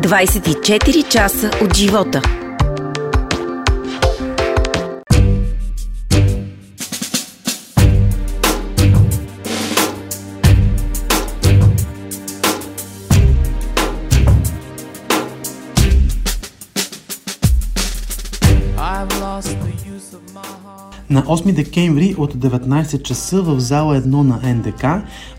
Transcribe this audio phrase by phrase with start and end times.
[0.00, 2.22] 24 часа от живота.
[21.20, 24.82] На 8 декември от 19 часа в зала 1 на НДК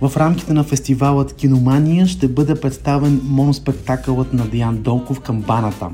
[0.02, 5.89] в рамките на фестивалът Киномания ще бъде представен моноспектакълът на Диан Донков камбаната.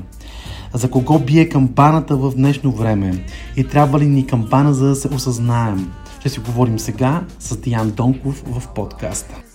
[0.74, 3.24] За кого бие камбаната в днешно време?
[3.56, 5.90] И трябва ли ни камбана за да се осъзнаем?
[6.20, 9.47] Ще си говорим сега с Диан Донков в подкаста.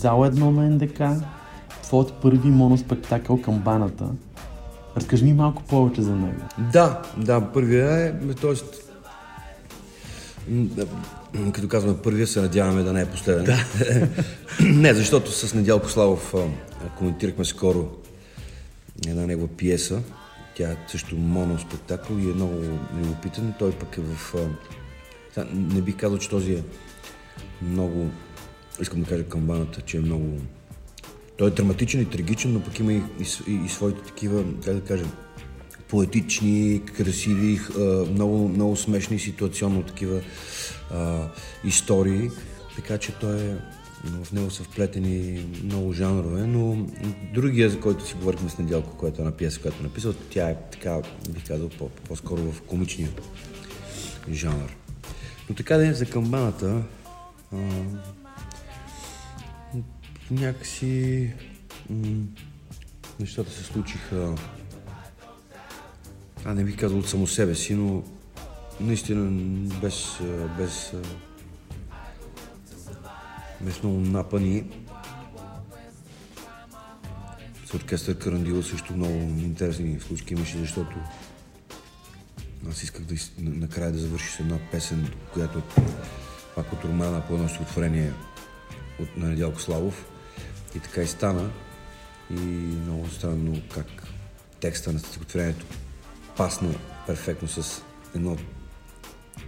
[0.00, 1.24] Зала 1 на НДК,
[1.82, 4.04] твоят първи моноспектакъл към баната.
[4.96, 6.40] Разкажи ми малко повече за него.
[6.72, 8.54] Да, да, първия е, т.е.
[11.52, 13.44] като казваме първия, се надяваме да не е последен.
[13.44, 13.58] Да.
[14.64, 16.34] не, защото с Недялко Славов
[16.98, 17.88] коментирахме скоро
[19.06, 20.02] една негова пиеса.
[20.56, 22.54] Тя е също моноспектакъл и е много
[22.94, 23.54] любопитен.
[23.58, 24.34] Той пък е в
[25.52, 26.62] не бих казал, че този е
[27.62, 28.06] много,
[28.82, 30.38] искам да кажа камбаната, че е много...
[31.36, 33.02] Той е драматичен и трагичен, но пък има и,
[33.48, 35.04] и, и своите такива, как да кажа,
[35.88, 37.60] поетични, красиви,
[38.10, 40.20] много, много смешни ситуационно такива
[40.90, 41.28] а,
[41.64, 42.30] истории.
[42.76, 43.56] Така че той е
[44.04, 46.86] в него са вплетени много жанрове, но
[47.34, 50.50] другия, за който си говорихме с Недялко, която е една пиеса, която е написал, тя
[50.50, 51.68] е така, бих казал,
[52.08, 53.08] по-скоро в комичния
[54.32, 54.76] жанр.
[55.48, 56.82] Но така да е за камбаната,
[57.52, 57.56] а,
[60.30, 61.32] някакси
[61.90, 62.26] м-
[63.20, 64.34] нещата се случиха,
[66.44, 68.02] а не бих казал от само себе си, но
[68.80, 69.30] наистина
[69.80, 70.18] без,
[70.58, 70.92] без,
[73.60, 74.64] без много напани.
[77.66, 80.96] С оркестър Карандила също много интересни случки имаше, защото
[82.70, 85.62] аз исках да, накрая да завърши с една песен, която е
[86.54, 88.12] пак от романа по едно стихотворение
[89.00, 90.09] от Недялко Славов.
[90.76, 91.50] И така и стана.
[92.30, 93.86] И много странно как
[94.60, 95.66] текста на стихотворението
[96.36, 96.74] пасна
[97.06, 97.82] перфектно с
[98.14, 98.36] едно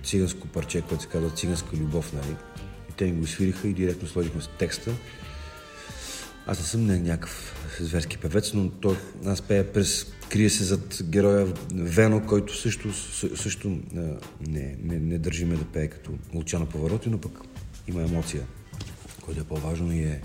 [0.04, 2.36] циганско парче, което се казва циганска любов, нали?
[2.90, 4.94] И те ми го свириха и директно сложихме с текста.
[6.46, 8.96] Аз не съм не някакъв зверски певец, но той,
[9.26, 12.92] аз пея през крие се зад героя Вено, който също,
[13.36, 17.40] също не, не, не държиме да пее като Лучано повороти, но пък
[17.88, 18.42] има емоция,
[19.20, 20.20] което е по-важно и е,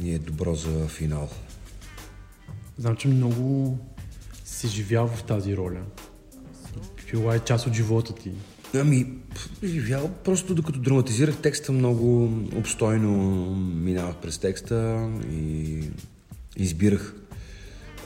[0.00, 1.28] и е добро за финал.
[2.78, 3.78] Знам, че много
[4.44, 5.80] си живял в тази роля.
[7.10, 8.32] Била е част от живота ти.
[8.74, 9.06] Ами,
[9.64, 13.14] живял просто докато драматизирах текста много обстойно
[13.56, 15.80] минавах през текста и
[16.56, 17.14] избирах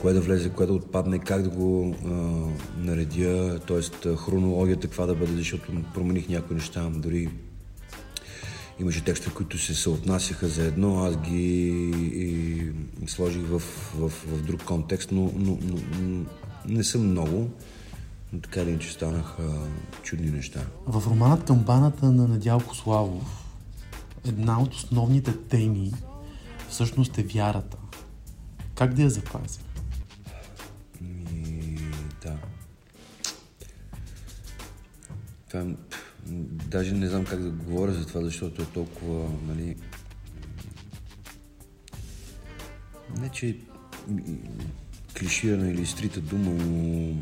[0.01, 2.09] кое да влезе, кое да отпадне, как да го а,
[2.77, 4.15] наредя, т.е.
[4.15, 7.29] хронологията каква да бъде, защото промених някои неща, дори
[8.79, 11.59] имаше текстове, които се съотнасяха за едно, аз ги
[12.13, 12.71] и,
[13.03, 13.59] и сложих в,
[13.95, 16.25] в, в друг контекст, но, но, но, но
[16.65, 17.49] не съм много,
[18.33, 19.67] но така ли, че станаха
[20.03, 20.61] чудни неща.
[20.87, 23.45] В романът Камбаната на Надялко Славов
[24.25, 25.91] една от основните теми
[26.69, 27.77] всъщност е вярата.
[28.75, 29.59] Как да я запазя?
[35.49, 35.65] Това,
[36.69, 39.75] даже не знам как да говоря за това, защото е толкова, нали...
[43.17, 43.57] Не, че
[45.19, 47.15] клиширана или стрита дума, но...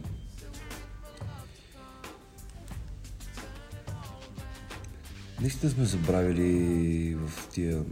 [5.41, 7.83] Наистина сме забравили в тия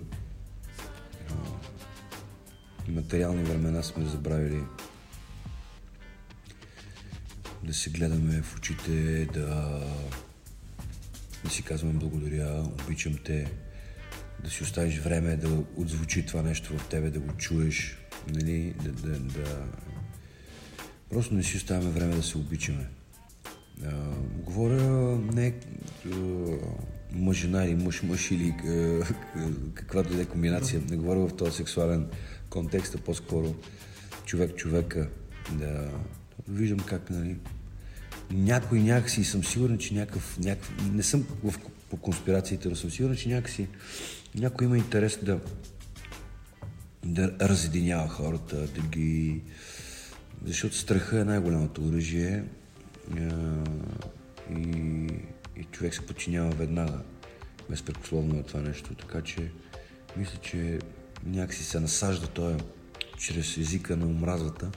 [2.88, 4.64] материални времена сме забравили
[7.64, 9.82] да се гледаме в очите, да
[11.46, 13.52] да си казваме благодаря, обичам те,
[14.44, 17.98] да си оставиш време да отзвучи това нещо в тебе, да го чуеш,
[18.34, 19.66] нали, да, да, да...
[21.10, 22.88] Просто не си оставяме време да се обичаме.
[23.86, 23.92] А,
[24.38, 25.54] говоря не
[27.12, 28.54] мъж-жена или мъж-мъж или
[29.74, 30.82] каквато и да е комбинация.
[30.90, 32.08] Не говоря в този сексуален
[32.50, 33.56] контекст, а по-скоро
[34.26, 35.10] човек-човека.
[35.52, 35.92] Да
[36.48, 37.36] виждам как, нали,
[38.32, 41.54] някой някакси, съм сигурен, че някакъв, някакъв не съм в,
[41.90, 43.68] по конспирациите, но съм сигурен, че някакси
[44.36, 45.40] някой има интерес да,
[47.06, 49.42] да разединява хората, да ги...
[50.46, 52.44] Защото страха е най-голямото оръжие
[54.52, 55.08] и,
[55.58, 57.00] и човек се подчинява веднага.
[57.70, 58.96] Безпрекословно е това нещо.
[58.96, 59.52] Така че
[60.18, 60.80] мисля, че
[61.26, 62.58] някакси се насажда той
[63.18, 64.72] чрез езика на омразата.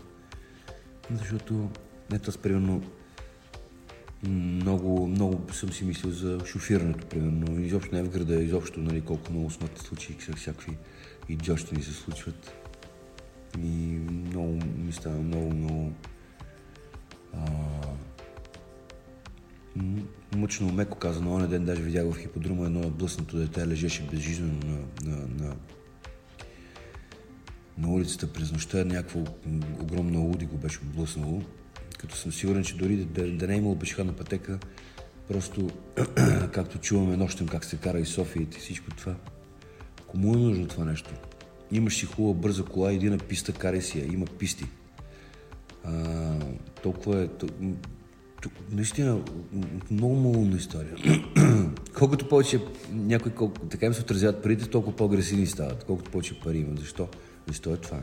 [1.10, 1.70] Защото
[2.12, 2.82] ето аз примерно
[4.26, 7.60] много, много съм си мислил за шофирането, примерно.
[7.60, 10.76] Изобщо не в града, изобщо, нали, колко много смъртни случаи, всякакви
[11.28, 12.52] идиотщини се случват.
[13.58, 15.92] И много ми става много, много
[17.34, 17.50] а,
[20.36, 21.34] мъчно, меко казано.
[21.34, 25.56] Оня ден даже видях в хиподрума едно блъснато дете, лежеше безжизнено на, на, на,
[27.78, 28.84] на улицата през нощта.
[28.84, 29.20] Някакво
[29.80, 31.42] огромно луди го беше блъснало
[31.98, 34.58] като съм сигурен, че дори да, да не е имало пешеходна пътека,
[35.28, 35.70] просто
[36.52, 39.14] както чуваме нощем как се кара и София и всичко това.
[40.06, 41.14] Кому е нужно това нещо?
[41.72, 44.06] Имаш си хубава бърза кола, иди на писта, карай си я.
[44.06, 44.64] Има писти.
[45.84, 46.34] А,
[46.82, 47.28] толкова е...
[47.28, 47.46] То,
[48.72, 49.22] наистина,
[49.90, 50.96] много малумна история.
[51.98, 52.60] колкото повече
[52.92, 55.84] някой, колко, така им се отразяват парите, толкова по-агресивни стават.
[55.84, 56.76] Колкото повече пари има.
[56.76, 57.08] Защо?
[57.46, 58.00] Защо е това?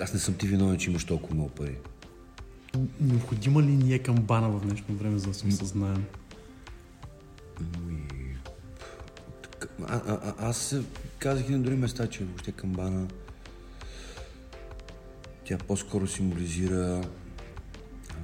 [0.00, 1.78] Аз не съм ти виновен, че имаш толкова много пари.
[3.00, 6.04] Необходима ли ни е камбана в днешно време, за да се осъзнаем?
[7.60, 8.36] Ами,
[9.82, 10.76] а, а, а, аз
[11.18, 13.08] казах и на други места, че въобще камбана
[15.44, 17.04] тя по-скоро символизира
[18.10, 18.16] а,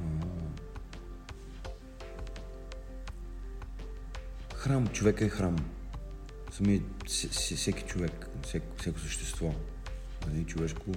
[4.55, 4.87] храм.
[4.87, 5.57] Човека е храм.
[6.53, 6.83] Самият,
[7.31, 8.29] всеки човек,
[8.79, 9.55] всеко същество,
[10.27, 10.91] нали, човешко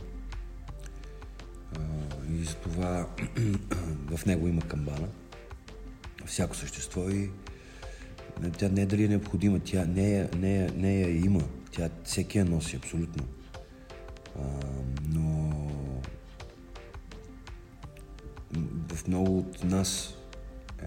[2.31, 3.07] и затова
[4.17, 5.07] в него има камбана.
[6.25, 7.29] Всяко същество и
[8.57, 11.41] тя не е дали е необходима, тя не я, не я, не я има.
[11.71, 13.23] Тя всеки я носи абсолютно.
[14.39, 14.41] А,
[15.09, 15.51] но
[18.93, 20.13] в много от нас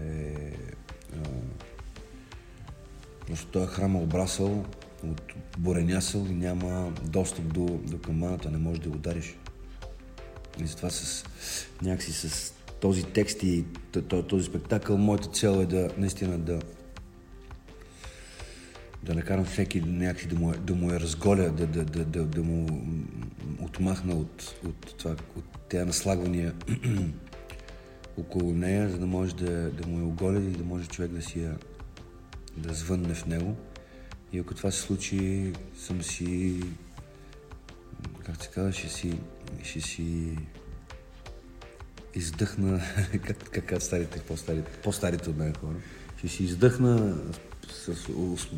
[0.01, 0.53] е
[1.15, 1.29] а,
[3.27, 4.65] просто този храм е обрасъл
[5.05, 5.23] от
[5.59, 9.37] буренясъл и няма достъп до, до камбаната, не можеш да го удариш.
[10.61, 11.25] И затова с,
[11.83, 13.65] някакси с този текст и
[14.29, 16.61] този спектакъл, моята цел е да наистина да
[19.03, 22.43] да накарам всеки някакси да му, да му я разголя, да, да, да, да, да
[22.43, 22.85] му
[23.63, 26.55] отмахна от, от, това, от тези наслагвания
[28.19, 31.23] около нея, за да може да, да му я оголя и да може човек да
[31.23, 31.57] си я
[32.57, 33.57] да звънне в него.
[34.33, 36.61] И ако това се случи, съм си
[38.27, 39.19] как се казва, ще си,
[39.63, 40.39] ще си
[42.15, 42.81] издъхна,
[43.27, 45.77] как, как старите, по-старите, по-старите от мен хора,
[46.19, 47.17] ще си издъхна
[47.73, 48.07] с, с,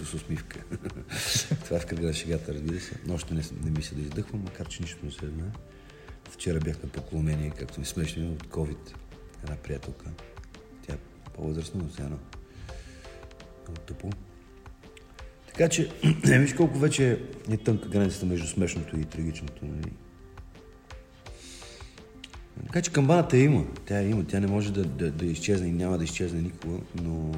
[0.05, 0.65] с усмивка.
[1.65, 2.95] Това е в кръга на шегата, разбира се.
[3.07, 5.51] Но още не, не мисля да издъхвам, макар че нищо не се знае.
[6.31, 8.95] Вчера бях на поклонение, както ми смешно, от COVID.
[9.45, 10.07] Една приятелка.
[10.87, 10.99] Тя е
[11.35, 14.11] по-възрастна, но сега много тъпо.
[15.47, 15.91] Така че,
[16.25, 19.65] не виж колко вече е тънка границата между смешното и трагичното.
[19.65, 19.93] Нали?
[22.67, 23.65] Така че камбаната има.
[23.87, 24.25] Тя има.
[24.25, 27.33] Тя не може да, да, да изчезне и няма да изчезне никога, но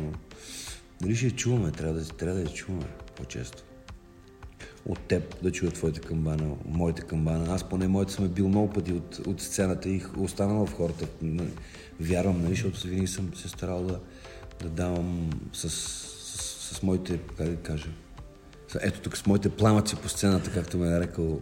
[1.03, 1.71] дали ще я чуваме?
[1.71, 2.87] Трябва да, трябва да я чуваме
[3.17, 3.63] по-често.
[4.87, 7.55] От теб да чуя твоите камбана, моите камбана.
[7.55, 11.07] Аз поне моите съм е бил много пъти от, от сцената и останал в хората.
[12.01, 14.01] Вярвам, нали, защото винаги съм се старал да,
[14.63, 17.89] да давам с, с, с моите, как да кажа,
[18.81, 21.41] ето тук с моите пламъци по сцената, както ме е нарекал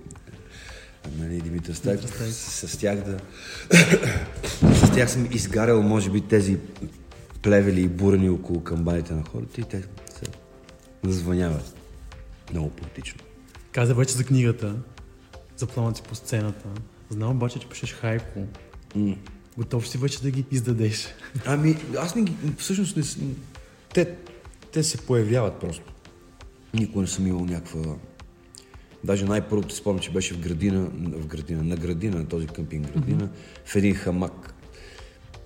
[1.18, 3.18] нали, Димитър Стайков, с, с тях да...
[4.74, 6.58] с тях съм изгарял, може би, тези
[7.42, 10.30] плевели и бурени около камбаните на хората и те се
[11.04, 11.76] названяват.
[12.52, 13.20] Много поетично.
[13.72, 14.76] Каза вече за книгата,
[15.56, 16.68] за пламъци по сцената.
[17.10, 18.40] Знам обаче, че пишеш хайко.
[18.96, 19.16] Mm.
[19.58, 21.08] Готов си вече да ги издадеш.
[21.46, 22.36] Ами, аз не ги...
[22.58, 23.04] Всъщност не...
[23.94, 24.16] Те,
[24.72, 25.92] те се появяват просто.
[26.74, 27.96] Никога не съм имал някаква...
[29.04, 33.22] Даже най-първото спомням, че беше в градина, в градина, на градина, на този къмпинг градина,
[33.22, 33.64] mm-hmm.
[33.64, 34.54] в един хамак.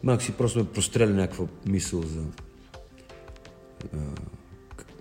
[0.02, 2.24] Малко си просто ме простреля някаква мисъл за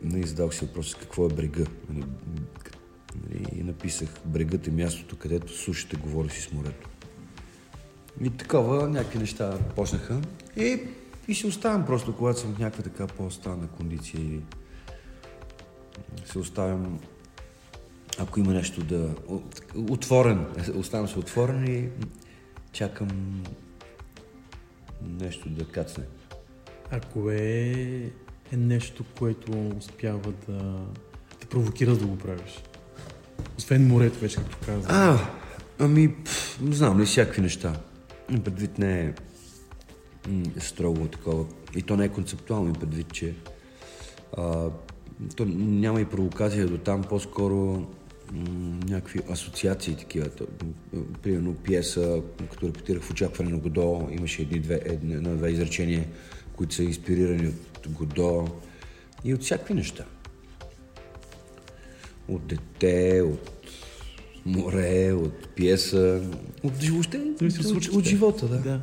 [0.04, 1.64] не задавах си въпроса какво е брега.
[1.90, 2.06] Нали,
[3.16, 6.90] нали, и написах брегът е мястото, където сушите говори си с морето.
[8.22, 10.22] И такова, някакви неща почнаха.
[10.58, 10.80] И,
[11.28, 14.40] и се оставям просто, когато съм в някаква така по-странна кондиция и
[16.26, 17.00] се оставям
[18.20, 19.10] ако има нещо да...
[19.76, 20.46] Отворен.
[20.76, 21.90] Оставам се отворен и
[22.72, 23.44] чакам
[25.20, 26.04] нещо да кацне.
[26.92, 27.36] А кое
[28.52, 30.80] е нещо, което успява да
[31.40, 32.64] те провокира да го правиш?
[33.58, 34.92] Освен морето, вече като казах.
[34.92, 35.20] А,
[35.80, 37.80] ами, пф, знам ли, всякакви неща.
[38.28, 39.14] Предвид не е
[40.30, 41.46] м- строго такова.
[41.76, 43.36] И то не е концептуално, предвид, че
[44.38, 44.70] а,
[45.36, 47.88] то няма и провокация до там, по-скоро
[48.90, 50.30] някакви асоциации такива.
[51.22, 52.22] Примерно пиеса,
[52.52, 56.06] като репетирах в очакване на Годо, имаше едни две, едни, на две изречения,
[56.56, 58.48] които са инспирирани от Годо
[59.24, 60.06] и от всякакви неща.
[62.28, 63.52] От дете, от
[64.46, 66.22] море, от пиеса,
[66.64, 68.58] от, въобще, от, от, от живота, да.
[68.58, 68.80] да.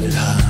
[0.00, 0.47] started high.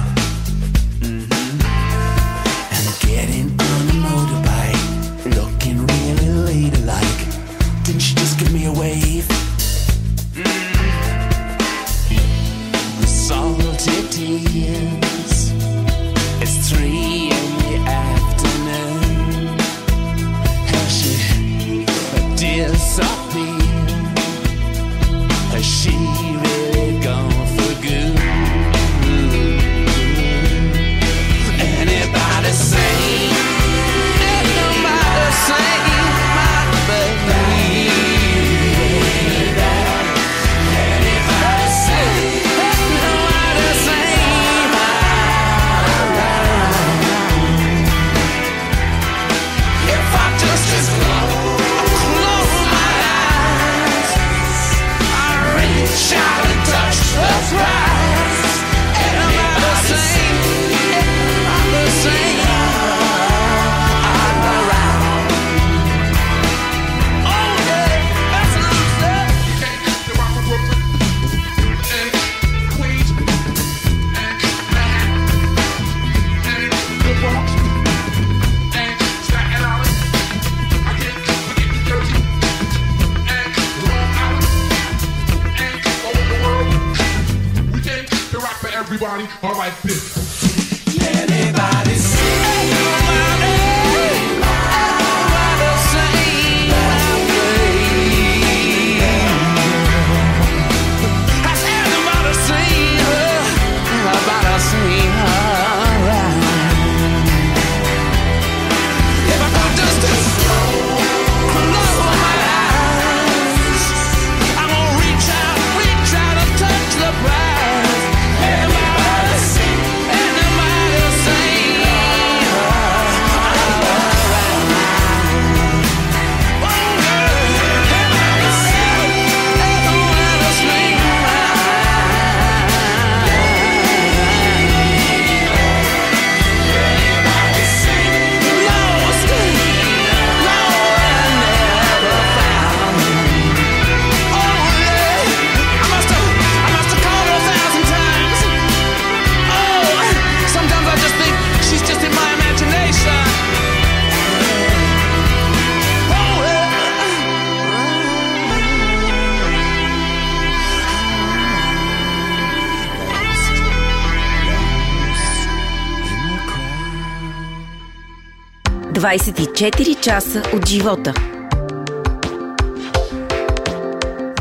[169.08, 171.14] 24 часа от живота.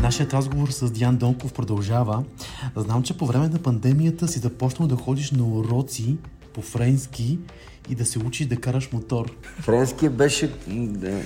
[0.02, 2.24] Нашият разговор с Диан Донков продължава.
[2.76, 6.16] Знам, че по време на пандемията си започнал да ходиш на уроци
[6.52, 7.38] по френски
[7.90, 9.36] и да се учиш да караш мотор.
[9.60, 10.52] Френския беше...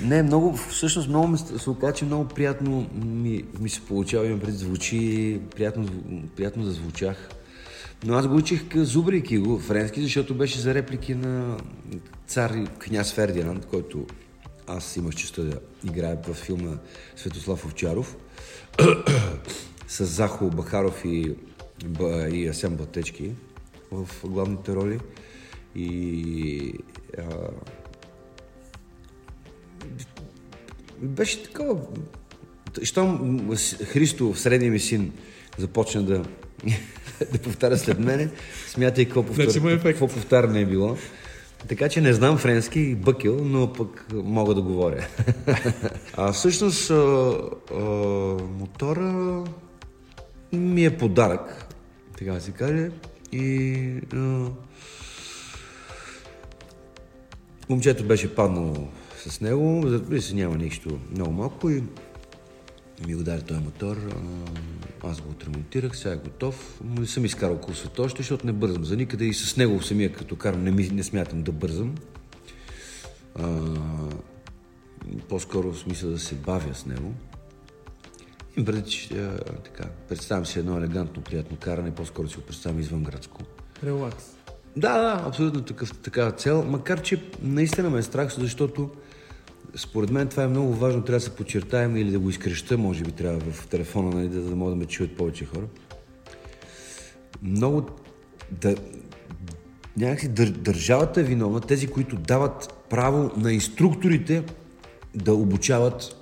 [0.02, 0.56] Не, много...
[0.56, 4.26] Всъщност много ми се оказа, че много приятно ми, ми се получава.
[4.26, 5.40] Имам пред звучи...
[5.56, 5.88] Приятно,
[6.36, 7.28] приятно да звучах.
[8.04, 11.56] Но аз го учих зубрейки го френски, защото беше за реплики на
[12.26, 14.06] цар княз Фердинанд, който
[14.66, 16.72] аз имах честа да играя в филма
[17.16, 18.16] Светослав Овчаров
[19.88, 21.34] с Захо Бахаров и,
[22.32, 23.30] и Асен Батечки
[23.90, 24.98] в главните роли.
[25.76, 26.74] И
[27.18, 27.22] а,
[30.98, 31.80] беше такова.
[32.82, 33.50] Щом
[33.84, 35.12] Христо, средния ми син,
[35.58, 36.24] започна да,
[37.32, 38.28] да повтаря след мене,
[38.68, 39.82] смятай какво, повтар...
[39.82, 40.96] какво повтаряне е било.
[41.68, 45.06] Така че не знам френски бъкил, но пък мога да говоря.
[46.16, 46.94] а всъщност а,
[47.74, 47.78] а,
[48.58, 49.44] мотора
[50.52, 51.74] ми е подарък,
[52.18, 52.90] така да се каже.
[53.32, 54.46] И а,
[57.68, 58.88] момчето беше паднало
[59.26, 61.82] с него, за се няма нищо много малко и
[63.06, 63.96] ми удари този мотор.
[65.04, 66.80] Аз го отремонтирах, сега е готов.
[66.84, 70.36] Не съм изкарал курсовата още, защото не бързам за никъде и с него самия като
[70.36, 71.94] карам не, ми, не смятам да бързам.
[73.38, 73.60] А,
[75.28, 77.14] по-скоро в смисъл да се бавя с него.
[78.56, 79.08] И преди, че
[79.64, 83.40] така, представям си едно елегантно, приятно каране, по-скоро си го представям извън градско.
[83.84, 84.24] Релакс.
[84.76, 88.90] Да, да, абсолютно такъв, такава цел, макар че наистина ме е страх, защото
[89.76, 93.04] според мен това е много важно, трябва да се подчертаем или да го изкреща, може
[93.04, 95.66] би трябва в телефона, нали, да, да могат да ме чуят повече хора.
[97.42, 97.86] Много
[98.50, 98.74] да,
[99.96, 104.44] някакси дър, държавата е виновна, тези, които дават право на инструкторите
[105.14, 106.16] да обучават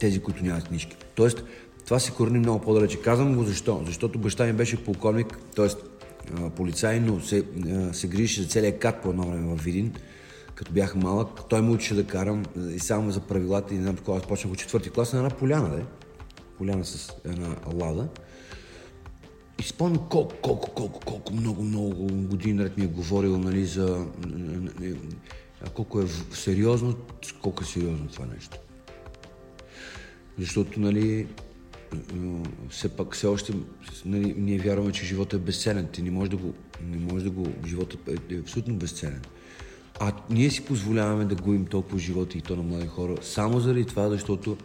[0.00, 0.96] тези, които нямат книжки.
[1.14, 1.44] Тоест,
[1.84, 3.00] това се корени много по-далече.
[3.00, 3.82] Казвам го защо?
[3.86, 5.68] Защото баща ми беше полковник, т.е.
[6.56, 7.44] полицай, но се,
[7.92, 9.92] се грижеше за целият кат по едно време в Видин
[10.54, 13.96] като бях малък, той ме учеше да карам и само за правилата и не знам
[13.96, 14.18] такова.
[14.18, 15.86] Аз почнах от четвърти клас на една поляна, да?
[16.58, 18.08] Поляна с една лада.
[19.60, 24.06] И спомням колко, колко, колко, колко много, много години наред ми е говорил, нали, за
[25.74, 26.96] колко е сериозно,
[27.42, 28.58] колко е сериозно това нещо.
[30.38, 31.28] Защото, нали,
[32.70, 33.52] все пак, все още,
[34.04, 35.88] нали, ние вярваме, че живота е безценен.
[35.92, 36.54] Ти не можеш да го,
[36.86, 39.22] не можеш да го, живота е, е абсолютно безценен.
[40.00, 43.84] А ние си позволяваме да губим толкова живота и то на млади хора, само заради
[43.84, 44.56] това, защото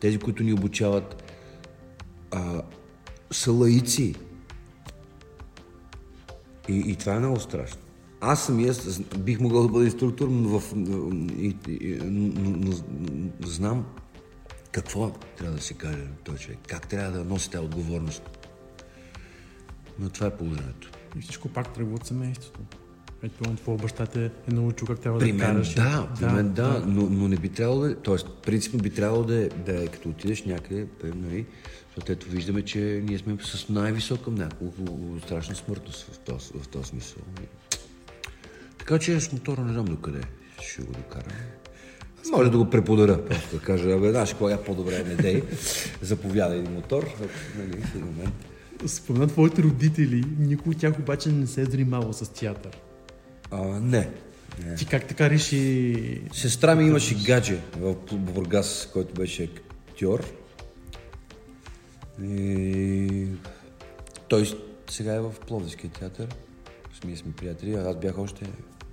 [0.00, 1.32] тези, които ни обучават,
[2.30, 2.62] а,
[3.30, 4.14] са лаици.
[6.68, 7.80] И, и това е много страшно.
[8.20, 8.74] Аз самия
[9.18, 10.74] бих могъл да бъда инструктор, но, в,
[11.38, 12.72] и, и, но,
[13.40, 13.86] но знам
[14.72, 18.22] какво трябва да се каже на този човек, как трябва да носи тази отговорност.
[19.98, 20.90] Но това е положението.
[21.18, 22.60] И всичко пак тръгва от семейството.
[23.24, 25.74] Ето, твой баща те е научил как трябва при да караш.
[25.74, 26.84] Да, при да, мен да, да.
[26.86, 28.16] Но, но, не би трябвало да, т.е.
[28.42, 31.46] принципно би трябвало да, да е като отидеш някъде, нали,
[31.86, 34.82] защото ето виждаме, че ние сме с най-висока няколко
[35.26, 37.22] страшна смъртност в този, в този смисъл.
[38.78, 40.20] Така че с мотора не знам докъде
[40.60, 41.32] ще го докарам.
[42.32, 45.42] Може да го преподаря, просто да кажа, бе, знаеш, кога е по-добре не дей,
[46.00, 47.02] заповядай мотор,
[47.58, 48.34] нали, в един момент.
[48.86, 52.78] Спомена твоите родители, никой от тях обаче не се е занимавал с театър.
[53.52, 54.10] А, не.
[54.66, 54.74] не.
[54.74, 56.22] Ти как така реши...
[56.32, 59.50] Сестра ми имаше гадже в Бургас, който беше
[59.88, 60.34] актьор.
[62.22, 63.26] И...
[64.28, 64.58] Той
[64.90, 66.28] сега е в Пловдивския театър.
[67.04, 67.74] Ние сме приятели.
[67.74, 68.44] Аз бях още...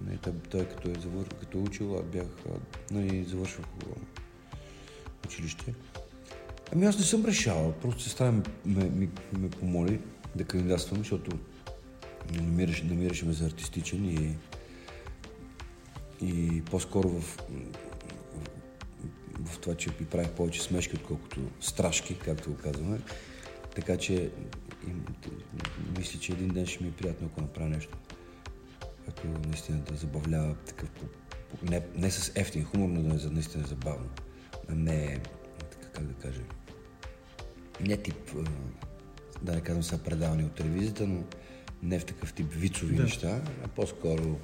[0.07, 1.29] Не, той, той като, е завър...
[1.39, 2.27] като учил, аз бях...
[2.91, 3.65] Нали, завършвах
[5.25, 5.73] училище.
[6.73, 7.73] Ами аз не съм решавал.
[7.81, 9.07] Просто сестра ме, ме,
[9.39, 9.99] ме помоли
[10.35, 11.37] да кандидатствам, защото
[12.33, 14.35] намираше, намираше ме за артистичен и,
[16.21, 17.37] и по-скоро в,
[19.39, 22.99] в, това, че ми правих повече смешки, отколкото страшки, както го казваме.
[23.75, 24.31] Така че
[24.87, 24.93] и,
[25.97, 27.97] мисля, че един ден ще ми е приятно, ако направя нещо,
[29.05, 30.89] като наистина да забавлява такъв,
[31.63, 34.09] не, не с ефтин хумор, но да е наистина забавно.
[34.69, 35.19] А не,
[35.71, 36.41] така как да кажа,
[37.81, 38.35] не тип,
[39.41, 41.23] да не казвам сега предавани от телевизията, но
[41.83, 43.03] не в такъв тип вицови да.
[43.03, 44.39] неща, а по-скоро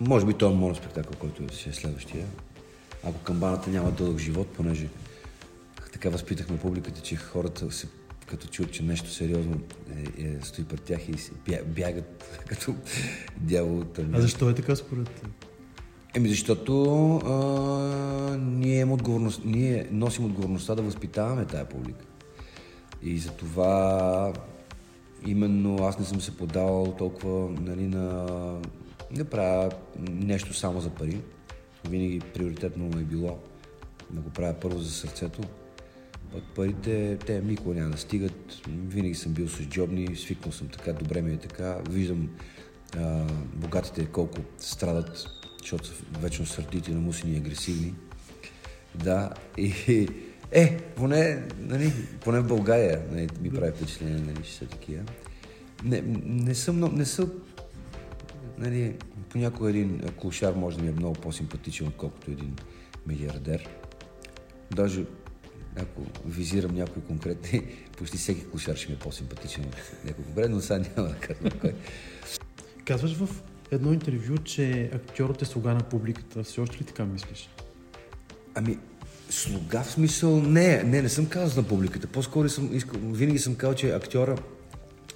[0.00, 2.26] може би този е спектакъл, който си е следващия.
[3.04, 4.88] Ако камбаната няма дълъг живот, понеже
[5.92, 7.88] така възпитахме публиката, че хората се
[8.26, 9.60] като чуят, че нещо сериозно
[10.18, 11.14] е, е, стои пред тях и
[11.66, 12.74] бягат като
[13.36, 15.28] дявол от А защо е така според теб?
[16.14, 22.04] Еми защото а, ние, имам отговорност, ние носим отговорността да възпитаваме тая публика.
[23.02, 24.32] И за това
[25.26, 28.26] именно аз не съм се подавал толкова нали, на
[29.10, 29.70] да правя
[30.08, 31.20] нещо само за пари.
[31.88, 33.38] Винаги приоритетно е било
[34.10, 35.40] да го правя първо за сърцето.
[36.32, 38.54] Пък парите, те никога няма да стигат.
[38.68, 41.78] Винаги съм бил с джобни, свикнал съм така, добре ми е така.
[41.90, 42.30] Виждам
[42.96, 45.26] а, богатите колко страдат,
[45.60, 47.94] защото са вечно сърдити, намусени и агресивни.
[48.94, 50.08] Да, и
[50.52, 55.02] е, поне, нали, поне в България нали, ми прави впечатление, нали, че са такива.
[55.84, 57.32] Не, не съм, не съм
[58.58, 58.96] нали,
[59.28, 62.56] понякога един клошар може да ми е много по-симпатичен, отколкото един
[63.06, 63.68] милиардер.
[64.70, 65.04] Даже
[65.76, 67.62] ако визирам някой конкретни,
[67.98, 71.52] почти всеки клошар ще ми е по-симпатичен от някой конкретно, но сега няма да казвам
[71.60, 71.74] кой.
[72.84, 76.42] Казваш в едно интервю, че актьорът е слуга на публиката.
[76.42, 77.48] Все още ли така мислиш?
[78.54, 78.78] Ами,
[79.30, 80.40] слуга в смисъл...
[80.40, 82.06] Не, не, не съм казал на публиката.
[82.06, 82.70] По-скоро съм,
[83.02, 84.36] винаги съм казал, че актьора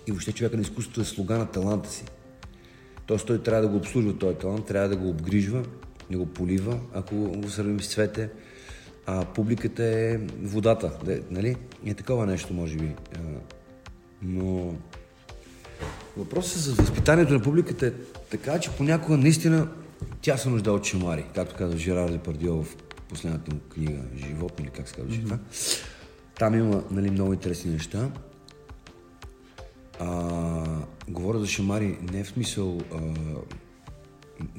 [0.06, 2.04] и въобще човека на изкуството е слуга на таланта си.
[3.08, 5.64] Тоест той трябва да го обслужва този талант, трябва да го обгрижва,
[6.10, 8.30] да го полива, ако го сравним с цвете.
[9.06, 10.92] А публиката е водата,
[11.30, 11.56] нали?
[11.86, 12.94] Е такова нещо, може би.
[14.22, 14.74] Но
[16.16, 17.92] въпросът за възпитанието на публиката е
[18.30, 19.68] така, че понякога наистина
[20.22, 22.76] тя се нужда от шамари, както казва Жерар Депардио в
[23.08, 25.38] последната му книга Живот, или как се казва mm-hmm.
[26.38, 28.10] Там има нали, много интересни неща.
[29.98, 30.64] А,
[31.08, 32.80] говоря за шамари не в смисъл...
[32.94, 33.00] А,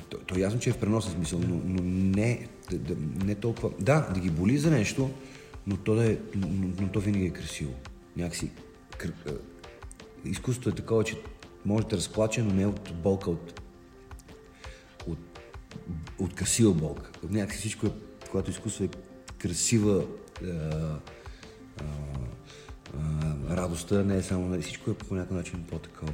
[0.10, 3.36] то, то е ясно, че е в преносен смисъл, но, но не, да, да, не
[3.36, 3.70] толкова...
[3.80, 5.10] Да, да ги боли за нещо,
[5.68, 6.48] но то, да е, но,
[6.80, 7.74] но то винаги е красиво.
[8.18, 8.52] Някакси...
[8.98, 9.14] Кър,
[10.26, 11.22] изкуството е такова, че
[11.66, 13.62] може да разплаче, но не от болка, от,
[15.08, 15.40] от,
[16.20, 17.12] от красива болка.
[17.30, 17.92] Някакси всичко е,
[18.32, 18.90] когато изкуство е
[19.38, 20.06] красива
[20.44, 20.48] а,
[21.78, 21.84] а,
[23.50, 26.12] радостта не е само, нали, всичко е по някакъв начин по-такова,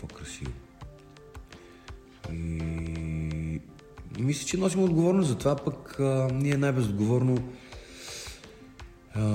[0.00, 0.52] по-красиво.
[2.32, 3.60] И...
[4.18, 7.38] и мисля, че носим отговорност за това, пък а, ние най-безотговорно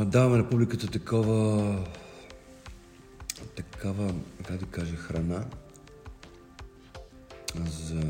[0.06, 1.76] даваме на публиката такова
[3.56, 4.14] такава,
[4.48, 5.46] как да кажа, храна
[7.56, 8.02] за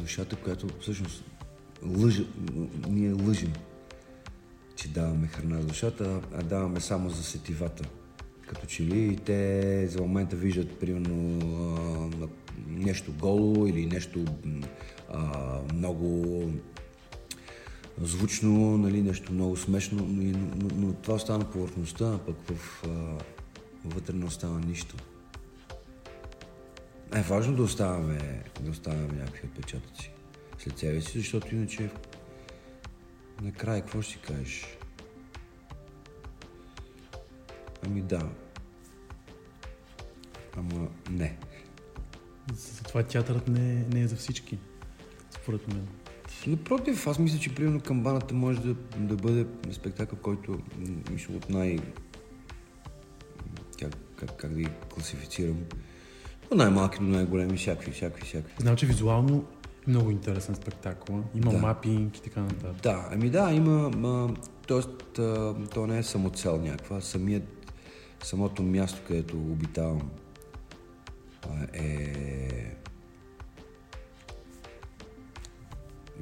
[0.00, 1.24] душата, която всъщност
[1.86, 2.24] лъжа,
[2.88, 3.52] ние лъжим
[4.76, 7.88] че даваме храна за душата, а даваме само за сетивата.
[8.46, 12.30] Като че ли те за момента виждат, примерно,
[12.68, 14.24] нещо голо или нещо
[15.12, 16.42] а, много
[18.00, 22.84] звучно, нали, нещо много смешно, но, но, но това остана на повърхността, а пък в,
[22.86, 22.88] а,
[23.84, 24.96] вътре не остава нищо.
[27.14, 30.10] Е важно да оставаме, да оставаме някакви отпечатъци
[30.58, 31.90] след себе си, защото иначе
[33.42, 34.78] Накрая, какво ще кажеш?
[37.86, 38.28] Ами да.
[40.56, 41.36] Ама не.
[42.54, 44.58] Затова театърът не, не е за всички,
[45.30, 45.88] според мен.
[46.46, 50.60] Напротив, аз мисля, че примерно камбаната може да, да бъде спектакъл, който
[51.10, 51.78] мисля от най...
[53.80, 55.56] Как, как, как да ги класифицирам?
[56.50, 58.54] От най-малки до най-големи, всякакви, всякакви, всякакви.
[58.58, 59.44] Знам, че визуално
[59.86, 61.24] много интересен спектакъл.
[61.34, 61.58] Има да.
[61.58, 62.82] мапинг и така нататък.
[62.82, 63.90] Да, ами да, има.
[64.04, 64.34] А,
[64.66, 67.00] тоест, а, то не е само цел някаква.
[67.00, 67.72] Самият,
[68.22, 70.10] самото място, където обитавам
[71.48, 72.76] а, е.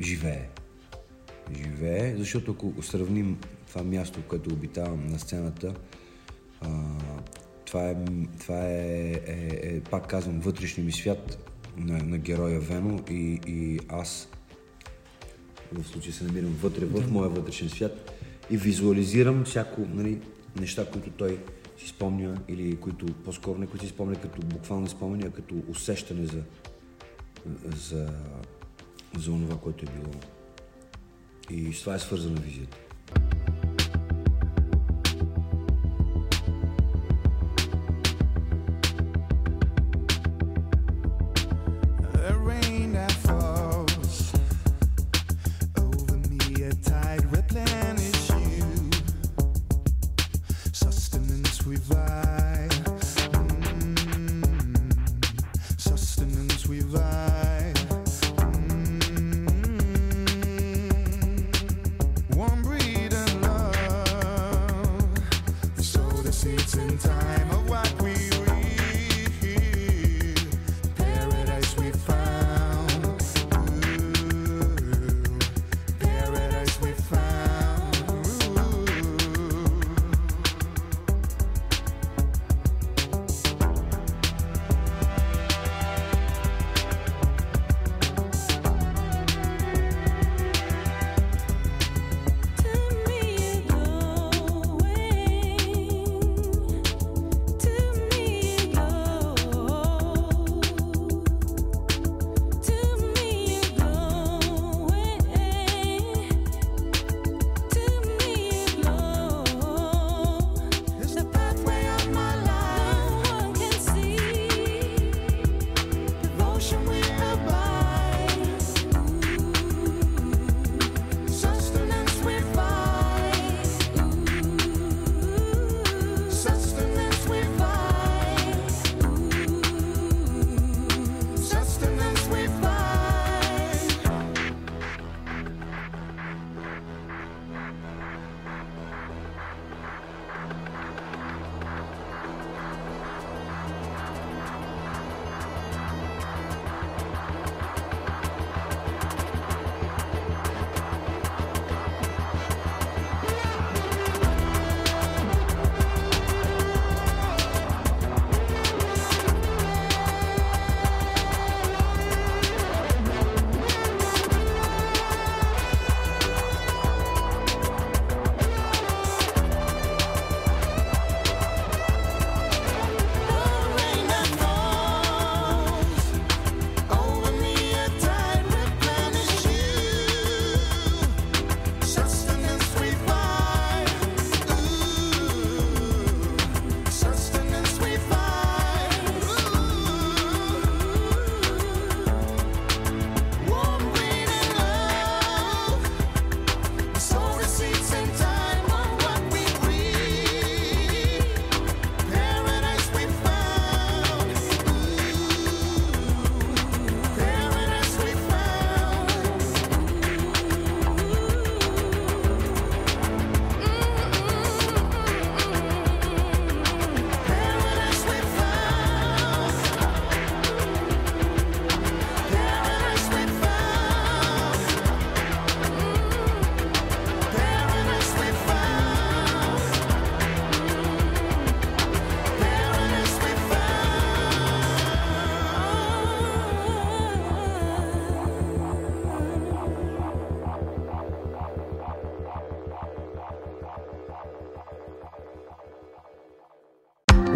[0.00, 0.48] живее.
[1.56, 5.74] Живее, защото ако сравним това място, което обитавам на сцената,
[6.60, 6.68] а,
[7.64, 7.96] това е,
[8.40, 13.80] това е, е, е, пак казвам, вътрешния ми свят, на, на героя Вено и, и
[13.88, 14.28] аз
[15.72, 18.12] в случая се намирам вътре в моя вътрешен свят
[18.50, 20.20] и визуализирам всяко нали,
[20.60, 21.38] неща, които той
[21.78, 26.26] си спомня или които по-скоро не които си спомня като буквални спомени, а като усещане
[26.26, 26.42] за,
[27.76, 28.12] за,
[29.18, 30.14] за това, което е било.
[31.50, 32.78] И с това е свързана визията.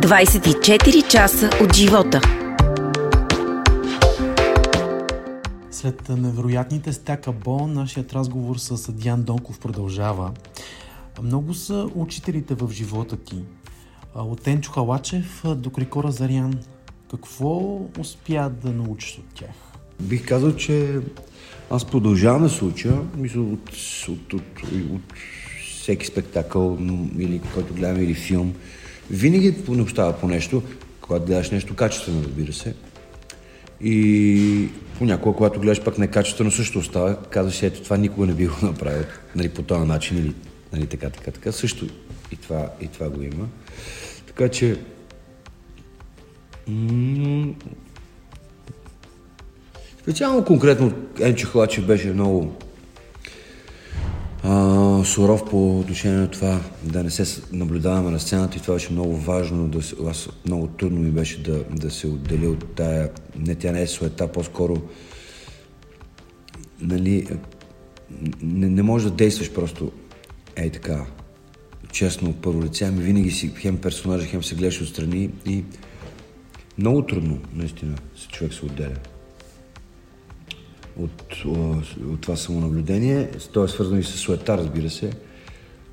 [0.08, 2.20] 24 часа от живота.
[5.70, 10.32] След невероятните стака Бо, нашият разговор с Диан Донков продължава.
[11.22, 13.36] Много са учителите в живота ти.
[14.14, 16.54] От Енчо Халачев до Крикора Зарян.
[17.10, 19.56] Какво успя да научиш от тях?
[20.00, 21.00] Бих казал, че
[21.70, 23.70] аз продължавам да се уча, мисля, от,
[24.08, 25.14] от, от, от
[25.72, 26.78] всеки спектакъл
[27.18, 28.54] или който гледаме или филм.
[29.10, 30.62] Винаги не остава по нещо,
[31.00, 32.74] когато гледаш нещо качествено, разбира се.
[33.80, 34.68] И
[34.98, 37.16] понякога, когато гледаш пък некачествено, също остава.
[37.30, 39.04] Казваш, ето това никога не би го направил
[39.36, 40.34] нали, по този начин или
[40.72, 41.52] нали, така, така, така.
[41.52, 41.86] Също
[42.32, 43.48] и това, и това го има.
[44.26, 44.80] Така че
[46.66, 47.54] м-
[50.02, 52.56] специално конкретно Енчо Хлачев беше много
[54.44, 58.92] а, суров по отношение на това да не се наблюдаваме на сцената и това беше
[58.92, 59.68] много важно.
[59.68, 63.72] Да се, аз много трудно ми беше да, да се отделя от тая, не тя
[63.72, 64.76] не е суета, по-скоро
[66.80, 67.26] нали,
[68.42, 69.92] не, не можеш да действаш просто
[70.56, 71.06] ей така,
[71.92, 75.64] честно, първо лице, ами винаги си хем персонажа, хем се гледаш отстрани и
[76.78, 78.96] много трудно, наистина, се човек се отделя
[80.98, 81.44] от,
[82.12, 83.30] от това самонаблюдение.
[83.52, 85.12] То е свързано и с суета, разбира се.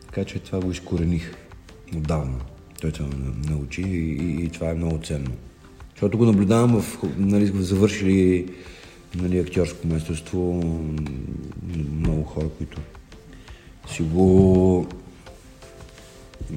[0.06, 1.36] Така че това го изкорених
[1.96, 2.39] отдавна.
[2.82, 3.15] Той това ме
[3.50, 5.32] научи и, и, и това е много ценно.
[5.91, 8.54] Защото го наблюдавам в, нали, в завършили
[9.15, 10.63] нали, актьорско майсторство
[11.91, 12.82] много хора, които
[13.88, 14.88] си го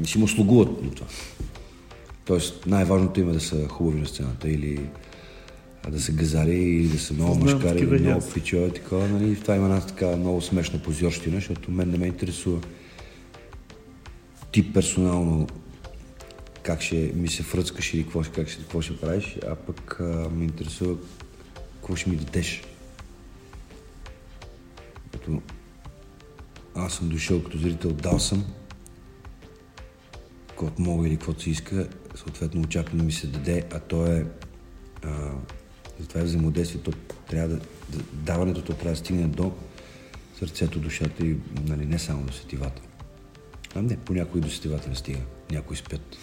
[0.05, 1.07] си му слугуват на това.
[2.25, 4.81] Тоест най-важното има е да са хубави на сцената или
[5.91, 9.41] да са газари или да са много мъжкари много пичове, такова, нали?
[9.41, 12.61] Това има една така много смешна позорщина, защото мен не ме интересува
[14.53, 15.47] ти персонално
[16.63, 20.05] как ще ми се фръцкаш или какво, как ще, какво ще правиш, а пък а,
[20.33, 20.97] ме интересува
[21.75, 22.63] какво ще ми дадеш.
[25.13, 25.43] Като
[26.75, 28.45] аз съм дошъл като зрител, дал съм,
[30.49, 34.27] каквото мога или каквото се иска, съответно очаквам да ми се даде, а то е
[35.03, 35.31] а,
[36.01, 36.93] затова е взаимодействието
[37.29, 37.57] трябва да,
[37.89, 39.53] да даването то трябва да стигне до
[40.39, 42.83] сърцето, душата и нали, не само до сетивата.
[43.75, 45.21] А не, по някои до сетивата не стига.
[45.51, 46.17] Някои спят.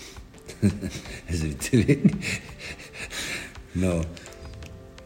[1.29, 2.13] Зрители.
[3.75, 4.03] но,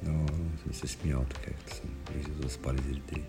[0.06, 0.26] но
[0.64, 3.24] съм се смял така, като съм виждал да спали зрители.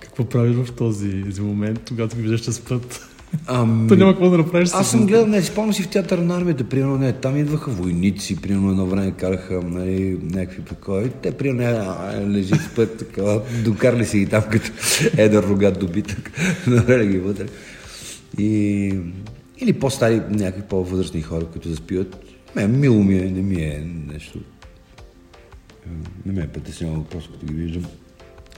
[0.00, 3.17] Какво правиш в този момент, когато ги виждаш, че спят?
[3.46, 3.86] Ам...
[3.88, 4.70] То няма какво да направиш.
[4.72, 8.40] Аз съм гледал, не, спомням си в театър на армията, примерно, не, там идваха войници,
[8.40, 11.08] примерно едно време караха нали, някакви такова.
[11.08, 14.70] Те, примерно, не, лежи в път, така, докарали си и там като
[15.16, 16.30] едър рогат добитък,
[16.66, 17.46] навели ги вътре.
[18.38, 18.94] И...
[19.60, 22.24] Или по-стари, някакви по-възрастни хора, които заспиват.
[22.56, 24.38] Ме, мило ми е, не ми е нещо.
[26.26, 27.84] Не ме е притеснявало, просто като ги виждам.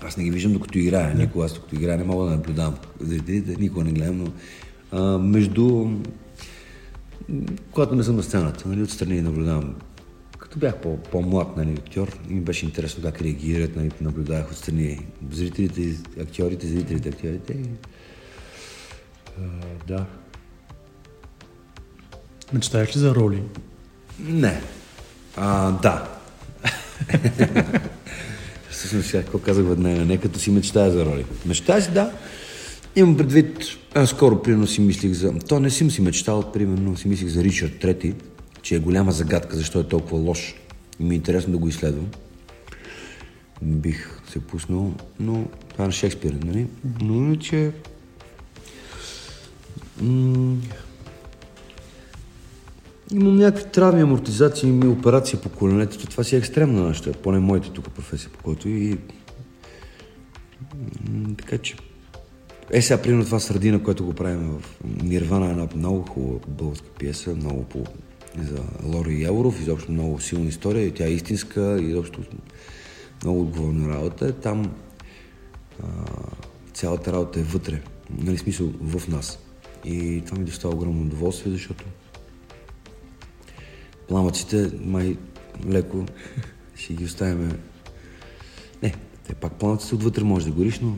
[0.03, 1.15] Аз не ги виждам докато играя.
[1.15, 2.75] Никога аз докато играя не мога да наблюдавам
[3.59, 4.33] никога не гледам, но
[4.93, 5.91] а, между...
[7.73, 9.75] Когато не съм на сцената, нали, отстрани наблюдавам.
[10.39, 15.07] Като бях по, по-млад нали, актьор, и ми беше интересно как реагират, нали, наблюдавах отстрани
[15.31, 17.53] зрителите, актьорите, зрителите, актьорите.
[17.53, 17.67] И,
[19.39, 19.43] а,
[19.87, 20.07] да.
[22.53, 23.43] Мечтаеш ли за роли?
[24.21, 24.61] Не.
[25.37, 26.09] А, да.
[28.81, 30.05] Всъщност, сега какво казах веднага?
[30.05, 31.25] Не като си мечтая за роли.
[31.47, 32.13] Мечтая си, да.
[32.97, 33.59] Имам предвид,
[33.95, 35.33] аз скоро примерно си мислих за...
[35.39, 38.15] То не съм си мечтал, примерно си мислих за Ричард Трети,
[38.63, 40.55] че е голяма загадка, защо е толкова лош.
[41.01, 42.07] И ми е интересно да го изследвам.
[43.63, 46.67] Бих се пуснал, но това е на Шекспир, нали?
[47.01, 47.73] Но иначе...
[50.01, 50.57] М-
[53.13, 55.99] Имам някакви травми, амортизации, ми операции по коленете.
[55.99, 58.99] Това си е екстремно нещо, поне моята тук професия, по който и...
[61.39, 61.77] Така че...
[62.73, 64.63] Е, сега, примерно това средина, което го правим в
[65.03, 67.85] Нирвана, е една много хубава българска пиеса, много по...
[68.39, 72.21] за Лори Яуров, изобщо много силна история и тя е истинска и изобщо
[73.25, 74.33] много отговорна работа.
[74.33, 74.71] Там
[75.83, 75.87] а,
[76.73, 77.83] цялата работа е вътре,
[78.19, 79.39] нали смисъл в нас.
[79.85, 81.85] И това ми доставя огромно удоволствие, защото
[84.11, 85.17] пламъците май
[85.67, 86.07] леко
[86.75, 87.59] ще ги оставяме.
[88.83, 88.95] Не,
[89.27, 90.97] те пак пламъците отвътре може да гориш, но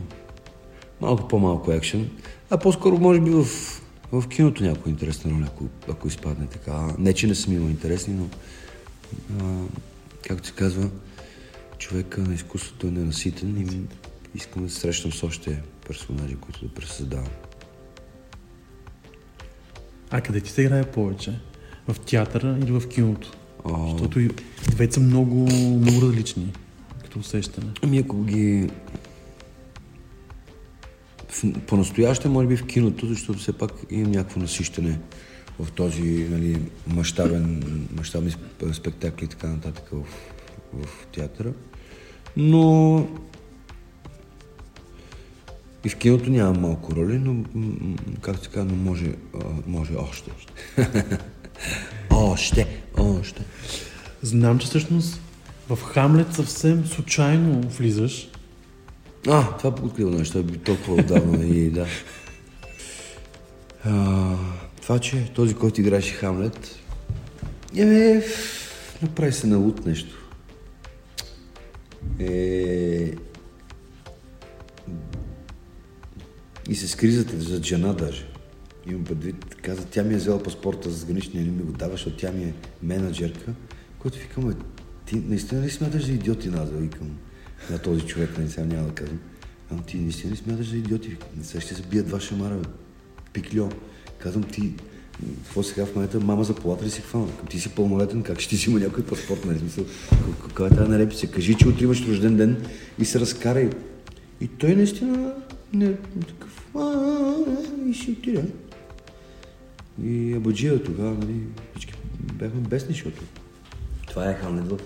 [1.01, 2.09] малко по-малко екшен.
[2.49, 3.45] А по-скоро може би в,
[4.11, 6.95] в киното някой интересна роля, ако, ако изпадне така.
[6.97, 8.27] Не, че не съм имал интересни, но
[9.41, 9.65] а,
[10.27, 10.89] както се казва,
[11.77, 13.81] човека на изкуството е ненаситен и
[14.37, 17.27] искам да се срещам с още персонажи, които да пресъздавам.
[20.09, 21.39] А къде ти се играе повече?
[21.87, 23.31] В театъра или в киното?
[23.65, 24.29] А, Защото и
[24.71, 25.35] двете са много,
[25.79, 26.53] много различни
[27.03, 27.71] като усещане.
[27.83, 28.69] Ами ако ги...
[31.29, 34.99] в- По-настояще, може би в киното, защото все пак имам някакво насищане
[35.59, 37.63] в този нали, мащабен,
[37.97, 40.03] мащабни сп- спектакли и така нататък в,
[40.73, 41.53] в театъра.
[42.37, 43.07] Но
[45.85, 47.43] и в киното няма малко роли, но
[48.21, 49.15] как се казва, може,
[49.67, 50.31] може още.
[52.09, 53.41] Още, още.
[54.21, 55.21] Знам, че всъщност
[55.69, 58.29] в Хамлет съвсем случайно влизаш.
[59.27, 61.87] А, това открива неща, би толкова отдавна и да.
[63.85, 64.35] А,
[64.81, 66.79] това, че този, който играеше Хамлет,
[67.77, 68.21] е,
[69.01, 70.15] направи се на лут нещо.
[72.19, 73.13] Е,
[76.69, 78.32] и се скри зад, зад жена даже.
[78.89, 82.17] Имам предвид, каза, тя ми е взела паспорта за граничния, не ми го дава, защото
[82.17, 82.53] тя ми е
[82.83, 83.53] менеджерка,
[83.99, 84.53] който викам, «Бе,
[85.05, 87.07] ти наистина ли смяташ за идиотина, да викам
[87.71, 89.19] на този човек, не сега няма да казвам.
[89.71, 91.17] Ама ти наистина ли смяташ за идиоти?
[91.37, 92.69] Не сега ще се бият два шамара, бе.
[93.33, 93.69] Пикльо.
[94.19, 94.73] Казвам ти,
[95.43, 97.27] какво сега в момента, мама за полата ли си хвана?
[97.49, 99.59] Ти си пълнолетен, как ще ти си има някой паспорт, нали?
[99.59, 101.27] Смисъл, ка- каква е тази нарепица?
[101.27, 102.65] Кажи, че утре имаш рожден ден
[102.99, 103.69] и се разкарай.
[104.41, 105.33] И той наистина
[105.73, 105.93] не,
[106.27, 108.45] такъв, а, а, и си отиде.
[110.03, 111.35] И Абаджия тогава, нали,
[111.75, 111.93] всички
[112.33, 113.21] бяхме бесни, защото
[114.07, 114.77] това е Хамлет в...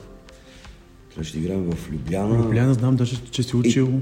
[1.10, 2.38] Трябваше да играем в Любляна.
[2.38, 4.02] Любляна знам даже, че си учил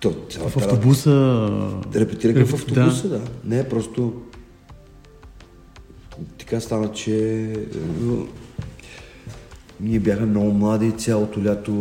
[0.00, 1.10] То, в цялата автобуса.
[1.10, 3.20] работа- Репетираха в Реп- автобуса, да.
[3.44, 4.22] Не, е просто...
[6.38, 7.46] Така стана, че...
[9.80, 11.72] Ние бяхме много млади, цялото лято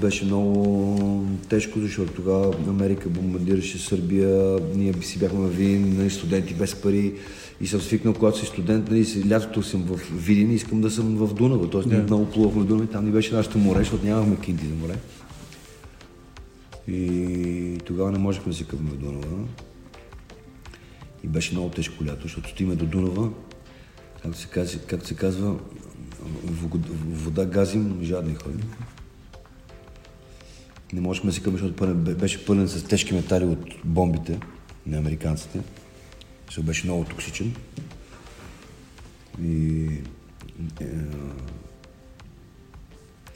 [0.00, 6.54] беше много тежко, защото тогава Америка бомбардираше Сърбия, ние си бяхме в Видин, нали, студенти
[6.54, 7.14] без пари
[7.60, 11.16] и съм свикнал, когато си студент, нали, лятото съм в Видин и искам да съм
[11.16, 11.80] в Дунава, т.е.
[11.80, 12.02] Да.
[12.02, 14.94] много плувахме в Дунава и там ни беше нашето море, защото нямахме кинти за море.
[16.88, 19.44] И тогава не можехме да се къваме в Дунава.
[21.24, 23.30] И беше много тежко лято, защото стиме до Дунава,
[24.22, 25.56] както се казва, както се казва
[27.10, 28.70] вода газим, жадни ходим.
[30.92, 34.40] Не можехме да се къваме, защото пълен, беше пълен с тежки метали от бомбите
[34.86, 35.60] на американците.
[36.46, 37.54] Защото беше много токсичен.
[39.42, 39.84] И,
[40.80, 40.86] е,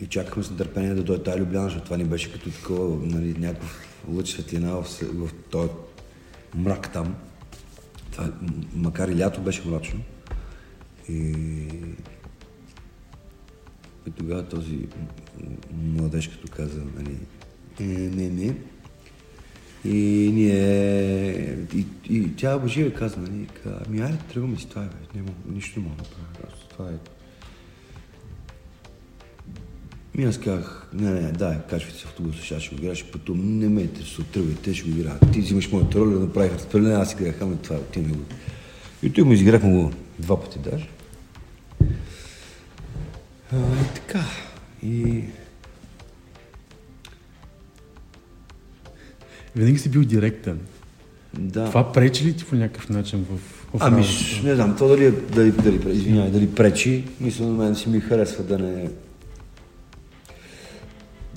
[0.00, 3.34] и чакахме с нетърпение да дойде тази Любляна, защото това ни беше като такова, нали,
[3.38, 5.68] някакъв лъч светлина в, в този
[6.54, 7.14] мрак там.
[8.12, 8.32] Това,
[8.74, 10.00] макар и лято беше мрачно.
[11.08, 11.34] И,
[14.06, 14.78] и тогава този
[15.72, 17.16] младеж, като каза, нали,
[17.80, 18.56] е, не, не.
[19.84, 21.58] И ние...
[21.74, 23.46] И, и тя обожива каза, нали,
[23.86, 24.94] ами айде, тръгваме си това, е, бе.
[25.14, 26.40] Няма, нищо не мога да.
[26.40, 26.94] Просто Това е.
[30.18, 33.10] И аз казах, не, не, дай, качвайте се в автобуса, сега ще го играя, ще
[33.10, 33.58] пътувам.
[33.58, 35.18] Не ме интересува, тръгвайте, ще го играя.
[35.32, 38.22] Ти взимаш моята роля, да направих разпределение, аз играх, ами това, отиваме го.
[39.02, 40.88] И той му изиграхме го два пъти даже.
[43.52, 44.24] А, и така.
[44.82, 45.24] И
[49.56, 50.60] Винаги си бил директен.
[51.38, 51.64] да.
[51.64, 54.04] Това пречи ли ти по някакъв начин в, в Ами,
[54.44, 57.04] не знам, то дали, дали, дали, извинявай, дали пречи.
[57.20, 58.90] Мисля, на мен си ми харесва да не...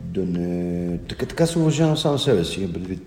[0.03, 0.97] Да не...
[0.97, 3.01] Така, така се уважавам сам себе си, имам предвид.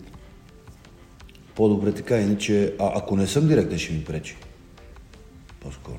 [1.55, 4.37] По-добре така, иначе, а, ако не съм директен, ще ми пречи.
[5.61, 5.99] По-скоро.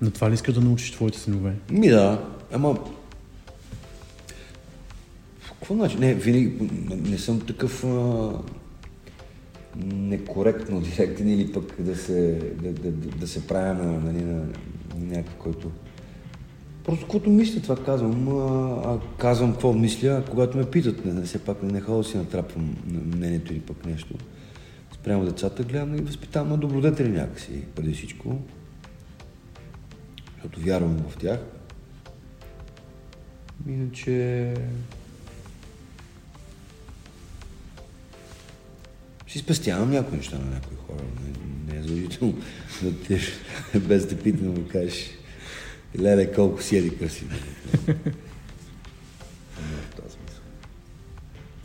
[0.00, 1.54] На това ли искаш да научиш твоите синове?
[1.70, 2.78] Ми да, ама...
[5.48, 5.98] Какво значи?
[5.98, 8.32] Не, винаги не, не съм такъв а,
[9.84, 14.40] некоректно директен или пък да се, да, да, да, се правя на, нали, на,
[14.96, 15.70] на някой, който...
[16.84, 18.28] Просто каквото мисля, това казвам.
[18.28, 21.98] А, а казвам какво мисля, когато ме питат, не, не, все пак не, не ходя
[21.98, 24.14] да си натрапвам на мнението или пък нещо.
[24.94, 28.38] Спрямо децата гледам да ги възпитавам на добродетели някакси, преди всичко
[30.36, 31.38] защото вярвам в тях.
[33.68, 34.54] Иначе...
[39.28, 41.02] Си спестявам някои неща на някои хора.
[41.24, 42.38] Не, не е задължително
[42.82, 43.32] да отидеш
[43.80, 45.10] без да питам да кажеш
[46.00, 47.30] Леле, колко си еди красиво.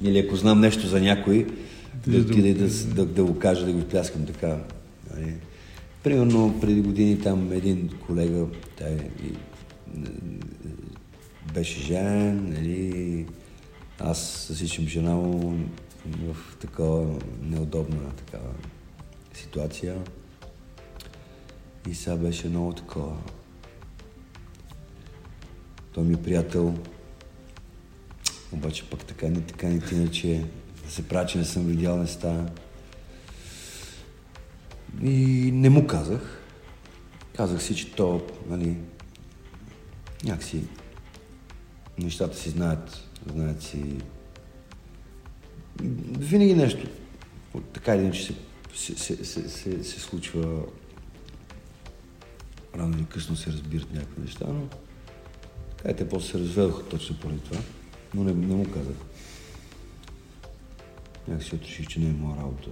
[0.01, 1.47] Или ако знам нещо за някой,
[2.07, 4.57] да Да, да, да- да, да го кажа, да го пляскам така.
[5.13, 5.33] Нали.
[6.03, 8.47] Примерно преди години там един колега,
[8.77, 9.33] той и,
[11.53, 13.27] беше женен, нали,
[13.99, 15.57] аз засичам жена му
[16.05, 18.53] в такава неудобна такава
[19.33, 19.97] ситуация.
[21.89, 23.17] И сега беше много такова.
[25.93, 26.75] Той ми е приятел,
[28.51, 30.45] обаче пък така ни така ни иначе
[30.85, 32.45] да се прави, че не съм видял неща.
[35.01, 36.41] И не му казах.
[37.35, 38.77] Казах си, че то, нали,
[40.23, 40.63] някакси
[41.99, 43.97] нещата си знаят, знаят си
[46.19, 46.87] винаги нещо
[47.73, 48.35] така или иначе се,
[48.75, 50.63] се, се, се, се, случва
[52.75, 54.67] рано или късно се разбират някакви неща, но
[55.77, 57.61] така те после се разведоха точно поради това,
[58.13, 58.95] но не, не му казах.
[61.27, 62.69] Някак си отреших, че не е моя работа.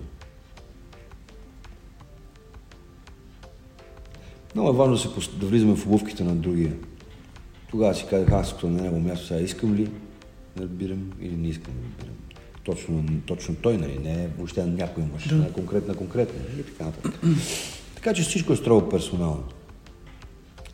[4.59, 6.73] Много е важно да, се, да влизаме в обувките на другия.
[7.71, 9.89] Тогава си казах, аз като на него място сега искам ли
[10.55, 12.15] да разбирам или не искам да разбирам.
[12.63, 15.35] Точно, точно той, нали, не е въобще на някой мъж, да.
[15.35, 17.19] на конкретна, конкретна и така нататък.
[17.95, 19.43] така че всичко е строго персонално.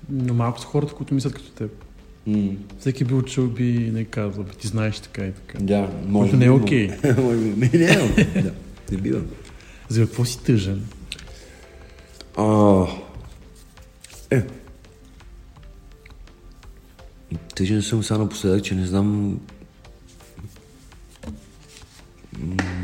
[0.10, 1.86] Но малко са хората, които мислят като теб.
[2.28, 2.56] Mm.
[2.80, 5.60] Всеки би учил би не казва, би ти знаеш така и така.
[5.60, 6.38] Да, може би.
[6.38, 6.88] не е окей.
[7.18, 7.50] може би.
[7.50, 8.52] Не, не, е да,
[8.92, 9.22] не бива.
[9.90, 10.86] За какво си тъжен?
[12.38, 12.86] А,
[17.56, 19.40] Тъжен съм само напоследък, че не знам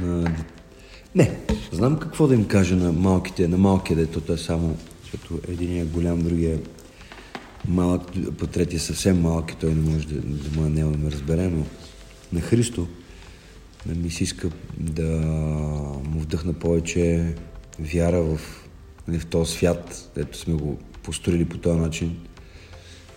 [0.02, 0.36] на...
[1.16, 1.40] Не,
[1.72, 5.86] знам какво да им кажа на малките, на малкия дето, е само, защото един е
[5.86, 6.60] голям, другия
[7.68, 8.02] малък,
[8.38, 11.48] по третия съвсем малък и той не може да, да му не да ме разбере,
[11.48, 11.66] но
[12.34, 12.88] на Христо
[13.86, 15.08] да ми се иска да
[16.06, 17.34] му вдъхна повече
[17.80, 18.40] вяра в,
[19.08, 22.18] нали, в този свят, дето сме го построили по този начин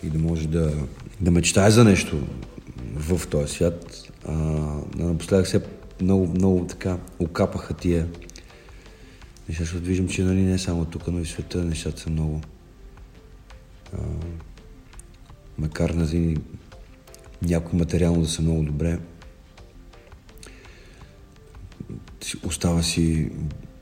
[0.03, 0.73] и да може да,
[1.21, 2.21] да мечтае за нещо
[2.95, 4.11] в този свят.
[4.27, 4.33] А,
[4.95, 5.63] напоследък се
[6.01, 8.07] много, много така окапаха тия
[9.49, 12.41] неща, защото виждам, че нали, не само тук, но и света нещата са много.
[13.93, 13.97] А,
[15.57, 16.37] макар нали,
[17.41, 18.99] някой материално да са много добре,
[22.43, 23.31] остава си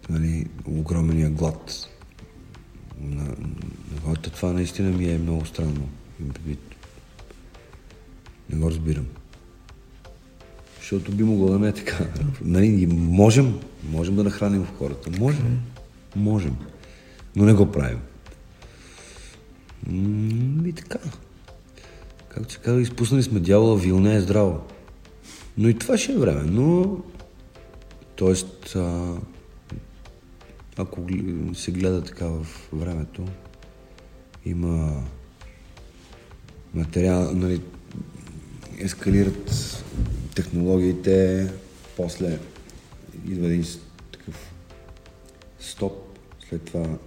[0.10, 1.90] нали, огромния глад
[3.02, 4.30] на, на хората.
[4.30, 5.90] Това наистина ми е много странно.
[8.54, 9.06] Не го разбирам.
[10.80, 12.08] Защото би могло да не е така.
[12.42, 15.10] Нали, можем, можем да нахраним хората.
[15.20, 15.60] Можем.
[16.16, 16.56] Можем.
[17.36, 18.00] Но не го правим.
[20.66, 21.00] И така.
[22.30, 24.62] Както се казва, изпуснали сме дявола, вил не е здраво.
[25.58, 26.42] Но и това ще е време.
[26.46, 26.98] Но,
[28.16, 29.16] тоест, а,
[30.78, 31.02] ако
[31.54, 33.26] се гледа така в времето,
[34.46, 35.04] има
[36.74, 37.62] материал, нали,
[38.84, 39.84] ескалират
[40.36, 41.50] технологиите,
[41.98, 42.40] после
[43.28, 43.66] идва един
[44.12, 44.54] такъв
[45.60, 45.94] стоп,
[46.50, 46.98] след това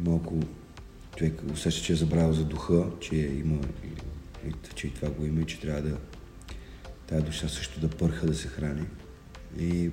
[0.00, 0.34] малко
[1.16, 3.58] човек усеща, че е забравил за духа, че има,
[4.74, 5.96] че и това го има и че трябва да
[7.06, 8.86] тая душа също да пърха, да се храни.
[9.58, 9.90] И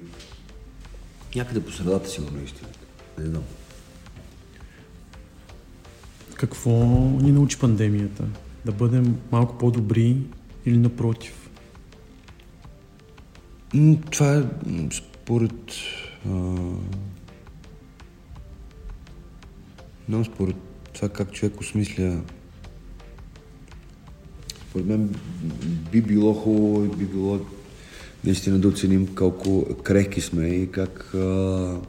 [1.36, 2.80] някъде по средата сигурно е истината.
[3.18, 3.44] Не знам.
[6.36, 6.72] Какво
[7.22, 8.24] ни научи пандемията?
[8.68, 10.18] Да бъдем малко по-добри
[10.66, 11.50] или напротив?
[14.12, 14.44] Това е
[14.92, 15.72] според...
[16.26, 16.30] А...
[20.10, 20.56] Но според
[20.94, 22.22] това как човек осмисля
[24.70, 25.16] според мен
[25.92, 27.40] би било хубаво и би било
[28.24, 31.80] наистина да оценим колко крехки сме и как а,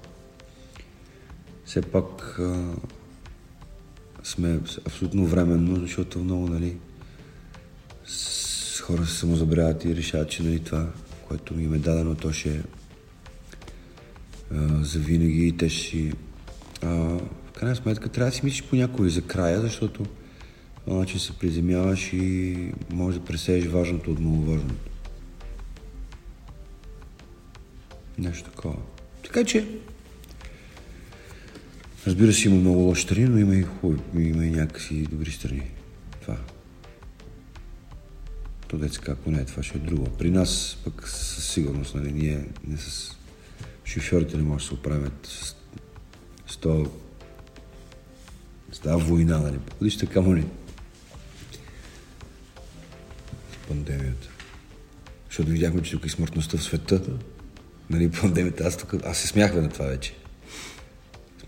[1.64, 2.74] все пак а,
[4.22, 6.76] сме абсолютно временно, защото много, нали,
[8.06, 10.86] с хора се самозабравят и решават, че нали, това,
[11.28, 12.60] което им е дадено, то ще е
[14.80, 16.12] за винаги и те ще.
[16.82, 20.06] А, в крайна сметка трябва да си мислиш по някой за края, защото
[20.84, 24.90] по начин се приземяваш и можеш да пресееш важното от маловажното.
[28.18, 28.76] Нещо такова.
[29.24, 29.68] Така че,
[32.08, 35.70] разбира се, има много лоши страни, но има и хубави, има и някакси добри страни.
[36.20, 36.36] Това.
[38.68, 40.04] То деца како не е, това ще е друго.
[40.18, 43.16] При нас пък със сигурност, нали, ние не с
[43.84, 45.56] шофьорите не може да се оправят с,
[46.46, 46.90] с, то,
[48.72, 49.58] с тази война, нали.
[49.82, 50.44] Вижте камо ли?
[53.52, 54.28] С пандемията.
[55.26, 57.02] Защото видяхме, че тук е смъртността в света.
[57.90, 58.64] Нали, пандемията.
[58.64, 60.17] Аз, тук, аз се смях на това вече.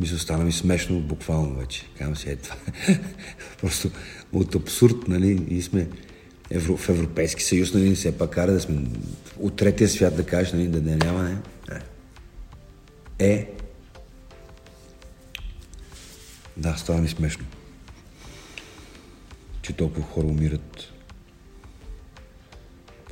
[0.01, 1.87] Смисъл, стана ми смешно, буквално вече.
[1.99, 2.57] Казвам си, е това.
[3.61, 3.91] Просто
[4.33, 5.89] от абсурд, нали, ние сме
[6.51, 8.83] Евро, в Европейски съюз, нали, все пак кара да сме
[9.39, 11.39] от третия свят, да кажеш, нали, да не няма, не.
[13.19, 13.51] Е.
[16.57, 17.45] Да, става ми смешно.
[19.63, 20.93] Че толкова хора умират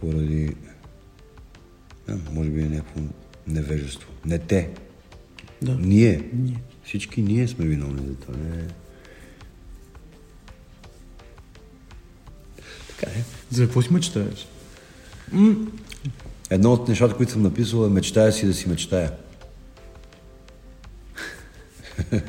[0.01, 0.57] поради...
[2.09, 3.01] А, може би е някакво
[3.47, 4.09] невежество.
[4.25, 4.71] Не те.
[5.63, 5.75] Да.
[5.75, 6.29] Ние.
[6.33, 6.61] Ние.
[6.89, 8.35] Всички ние сме виновни за това.
[8.39, 8.67] Не...
[12.89, 13.25] Така е.
[13.51, 14.49] За какво си мечтаеш?
[16.51, 19.13] Едно от нещата, които съм написал е мечтая си да си мечтая.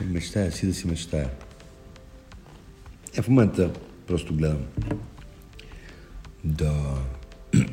[0.00, 1.30] мечтая си да си мечтая.
[3.14, 3.72] Е, в момента
[4.06, 4.64] просто гледам
[6.44, 6.98] да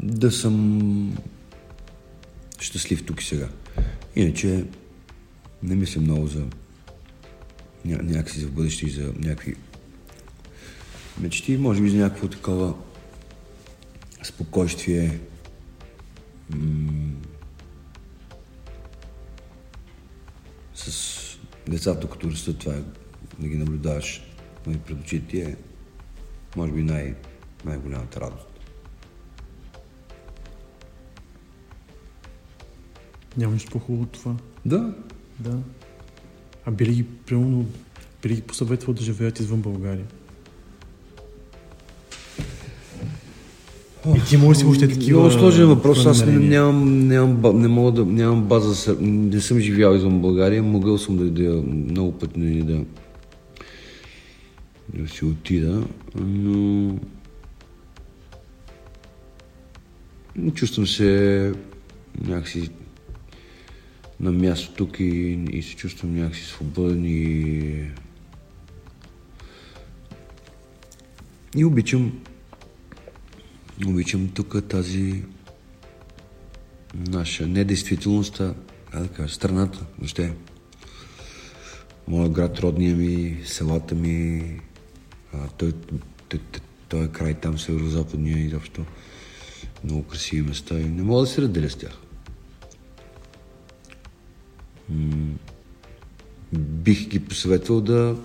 [0.00, 1.18] да съм
[2.60, 3.48] щастлив тук и сега.
[4.16, 4.64] Иначе
[5.62, 6.46] не мисля много за
[7.86, 9.54] ня- някакси за бъдеще и за някакви
[11.20, 12.74] мечти, може би за някакво такова
[14.22, 15.20] спокойствие.
[16.50, 17.12] М-
[20.74, 21.38] с
[21.68, 22.82] децата, като растат, това е
[23.38, 24.22] да ги наблюдаваш
[24.66, 25.56] нали, пред очите ти е,
[26.56, 27.14] може би, най-
[27.64, 28.47] най-голямата радост.
[33.38, 34.34] Няма нищо по-хубаво от това.
[34.66, 34.94] Да,
[35.40, 35.58] Да.
[36.66, 37.66] А би ли ги, примерно,
[38.22, 40.06] би ли ги посъветвал да живеят извън България?
[44.16, 45.20] И ти може си още такива...
[45.20, 46.06] Много сложен въпрос.
[46.06, 50.98] Аз нямам, нямам, не мога да, нямам база, за- не съм живял извън България, могъл
[50.98, 52.84] съм да, да много пъти нали, да,
[54.94, 55.82] да си отида,
[56.14, 56.94] но
[60.36, 61.52] но чувствам се
[62.26, 62.70] някакси
[64.20, 67.90] на място тук и, и се чувствам някакси свободен и
[71.56, 72.12] и обичам
[73.86, 75.22] Обичам тук тази
[76.94, 78.40] наша недействителност,
[78.92, 80.34] а кажа, страната, въобще.
[82.08, 84.44] Моят град, родния ми, селата ми,
[85.34, 85.72] а, той,
[86.28, 88.84] той, той, той е край там, северо-западния и защо
[89.84, 91.98] много красиви места и не мога да се разделя с тях.
[96.52, 98.16] Бих ги посъветвал да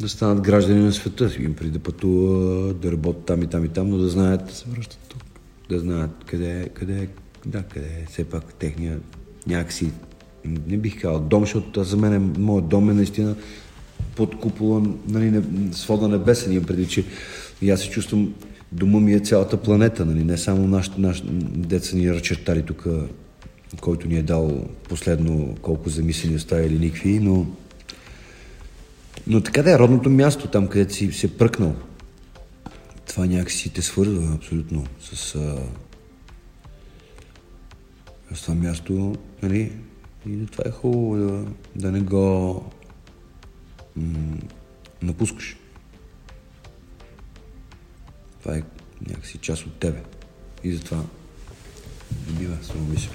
[0.00, 3.68] да станат граждани на света, им преди да пътува, да работят там и там и
[3.68, 5.22] там, но да знаят, се връщат тук.
[5.68, 7.08] да знаят къде е, къде е,
[7.46, 8.98] да, къде е все пак техния
[9.46, 9.90] някакси,
[10.44, 13.34] не бих казал дом, защото за мен е, моят дом е наистина
[14.16, 15.42] под купола, нали, не,
[15.72, 17.04] свода небесен, имам преди, че
[17.62, 18.34] и аз се чувствам,
[18.72, 22.86] дома ми е цялата планета, нали, не само наш, наш деца ни разчертали тук,
[23.80, 27.46] който ни е дал последно колко земи са ни оставили никви, но
[29.26, 31.76] но така да е, родното място, там където си се пръкнал.
[33.06, 35.58] Това някакси те свързва абсолютно с, а,
[38.34, 39.72] с това място, нали?
[40.28, 41.44] И това е хубаво да,
[41.76, 42.64] да не го
[43.96, 44.38] м-
[45.02, 45.56] напускаш.
[48.40, 48.62] Това е
[49.08, 50.02] някакси част от тебе.
[50.64, 51.04] И затова
[52.26, 53.12] не бива само мисля.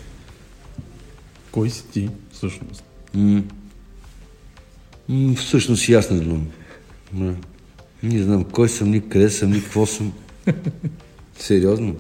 [1.56, 2.84] Кой си ти, всъщност?
[3.14, 3.44] М-
[5.10, 6.48] м- всъщност и аз не знам.
[7.14, 7.36] Не.
[8.04, 10.14] Не знам кой съм, ни къде съм, ни какво съм.
[11.38, 11.96] Сериозно.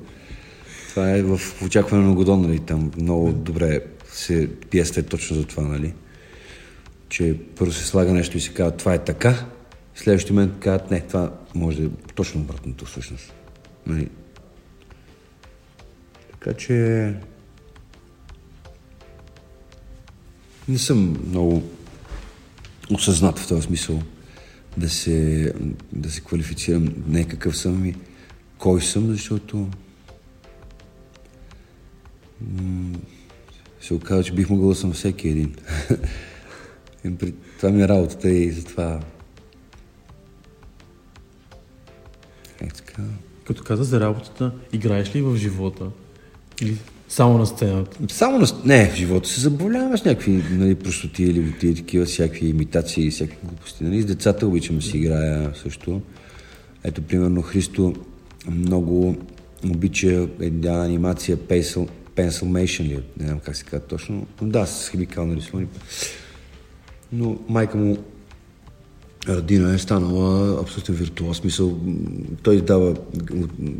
[0.89, 3.79] Това е в очакване на Годон, нали, там много добре
[4.11, 5.93] се пиеста е точно за това, нали?
[7.09, 9.45] Че първо се слага нещо и се казва това е така,
[9.95, 13.33] следващия момент казват не, това може да е точно обратното всъщност.
[13.87, 14.09] Нали?
[16.31, 17.13] Така че
[20.67, 21.63] не съм много
[22.91, 24.01] осъзнат в този смисъл
[24.77, 25.53] да се,
[25.93, 27.95] да се квалифицирам не какъв съм и
[28.57, 29.69] кой съм, защото
[33.81, 35.55] се оказва, че бих могъл да съм всеки един.
[37.19, 38.99] При- това ми е работата и затова
[42.61, 43.03] е така.
[43.43, 45.91] Като каза за работата, играеш ли в живота?
[46.61, 46.77] Или
[47.09, 47.97] само на сцената?
[48.13, 48.47] Само на...
[48.65, 53.47] Не, в живота се забавляваме с някакви нали, простоти или тия такива, всякакви имитации, всякакви
[53.47, 53.83] глупости.
[53.83, 54.01] Нали?
[54.01, 56.01] С децата обичам да си играя също.
[56.83, 57.93] Ето, примерно, Христо
[58.47, 59.15] много
[59.69, 63.03] обича една анимация Pencil, Pencilmation ли?
[63.19, 64.27] Не знам как се казва точно.
[64.41, 65.67] Но Да, с химикално рисуване.
[67.11, 67.97] Но майка му
[69.27, 71.37] Радина е станала абсолютно виртуоз.
[71.37, 71.79] Смисъл,
[72.43, 72.63] той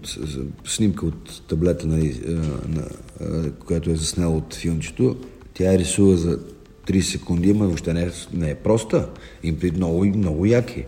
[0.04, 2.22] с- снимка от таблета, нали,
[2.68, 2.84] на,
[3.22, 5.16] а, която е заснела от филмчето.
[5.54, 6.39] Тя я рисува за
[6.88, 9.10] 30 секунди, но въобще не е, не е проста.
[9.43, 10.84] Им при много, много яки.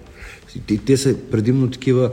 [0.68, 2.12] Те, те са предимно такива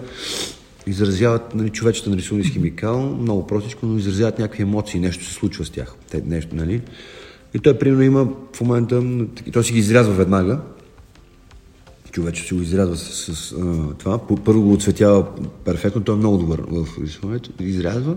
[0.87, 5.65] изразяват, нали, човечета нарисувани с химикал, много простичко, но изразяват някакви емоции, нещо се случва
[5.65, 5.95] с тях.
[6.11, 6.83] Те, нещо, нали?
[7.55, 9.03] И той, примерно, има в момента,
[9.53, 10.61] той си ги изрязва веднага,
[12.15, 14.27] човече си го изрязва с, с а, това.
[14.45, 15.27] Първо го оцветява
[15.65, 17.51] перфектно, той е много добър в рисуването.
[17.61, 18.17] Изрязва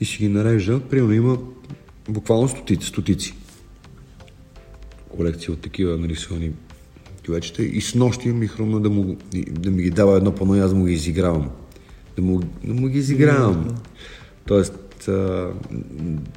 [0.00, 0.80] и си ги нарежда.
[0.80, 1.38] Примерно има
[2.08, 2.88] буквално стотици.
[2.88, 3.34] стотици.
[5.08, 6.52] Колекция от такива нарисувани
[7.22, 7.62] човечета.
[7.62, 9.16] И с нощи ми хрумна да, му,
[9.50, 11.50] да ми ги дава едно пано и аз да му ги изигравам.
[12.16, 13.76] Да му, да му ги изигравам.
[14.46, 15.50] Тоест, а,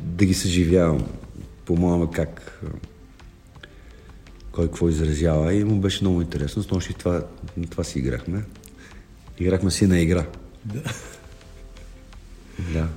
[0.04, 1.04] да ги съживявам.
[1.66, 2.62] По-моему как
[4.58, 6.64] кой какво изразява и му беше много интересно.
[6.64, 7.24] С нощи това,
[7.70, 8.44] това си играхме.
[9.40, 10.26] Играхме си на игра.
[10.66, 10.82] Да.
[12.74, 12.90] Да.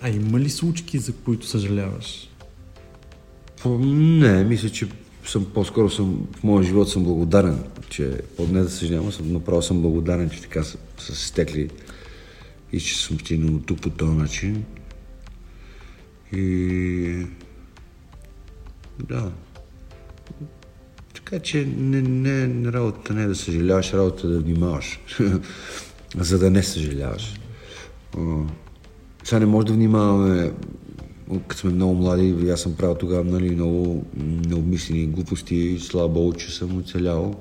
[0.00, 2.30] А има ли случки, за които съжаляваш?
[3.66, 4.88] Не, мисля, че
[5.26, 9.82] съм, по-скоро съм, в моя живот съм благодарен, че не да съжалявам, съм, направо съм
[9.82, 11.70] благодарен, че така са, са се стекли
[12.72, 14.64] и че съм стигнал тук по този начин.
[16.32, 17.26] И
[19.08, 19.32] да,
[21.14, 25.00] така че не, не, работата не е да съжаляваш, работата е да внимаваш,
[26.16, 27.40] за да не съжаляваш.
[29.24, 30.52] Сега не може да внимаваме,
[31.48, 34.06] като сме много млади, аз съм правил тогава нали, много
[34.48, 37.40] необмислени глупости, слава Богу, че съм оцелял.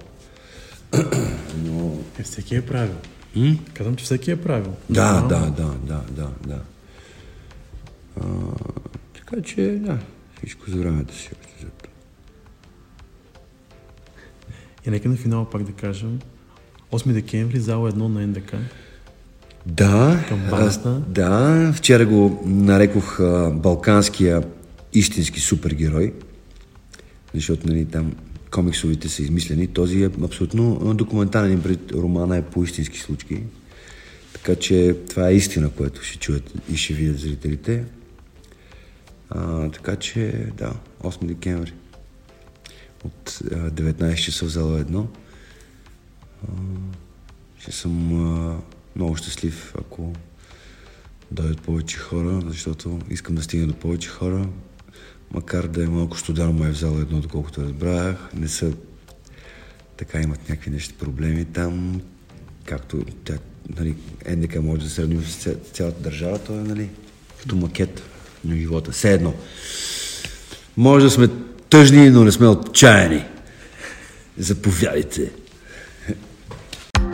[1.66, 1.98] Но...
[2.20, 2.96] Е, всеки е правил.
[3.36, 3.56] М?
[3.74, 4.74] Казвам, че всеки е правил.
[4.90, 6.62] Да, да, да, да, да, да.
[8.22, 8.26] А,
[9.14, 9.98] така че, да,
[10.38, 11.30] всичко за времето си.
[14.88, 16.20] И нека на финала пак да кажем
[16.92, 18.56] 8 декември, зала 1 на НДК.
[19.66, 24.44] Да, аз, да, вчера го нарекох а, балканския
[24.94, 26.14] истински супергерой,
[27.34, 28.14] защото нали, там
[28.52, 29.68] комиксовите са измислени.
[29.68, 33.44] Този е абсолютно документален пред романа е по истински случки.
[34.34, 37.84] Така че това е истина, което ще чуят и ще видят зрителите.
[39.30, 40.74] А, така че, да,
[41.04, 41.74] 8 декември
[43.06, 45.08] от 19 часа в зала едно.
[47.60, 47.92] Ще съм
[48.96, 50.14] много щастлив, ако
[51.32, 54.50] дойдат повече хора, защото искам да стигна до повече хора.
[55.32, 58.74] Макар да е малко студено май в зала едно, доколкото разбрах, не са
[59.98, 62.02] така имат някакви нещи проблеми там,
[62.66, 63.38] както тя,
[63.80, 63.96] нали,
[64.30, 66.90] НДК може да сравни с цялата държава, то е нали,
[67.42, 68.04] като макет
[68.46, 68.92] на живота.
[68.92, 69.34] Все едно.
[70.78, 71.30] Може да сме
[71.70, 73.26] тъжни, но не сме отчаяни.
[74.38, 75.32] Заповядайте.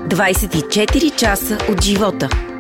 [0.08, 2.51] 24 часа от живота.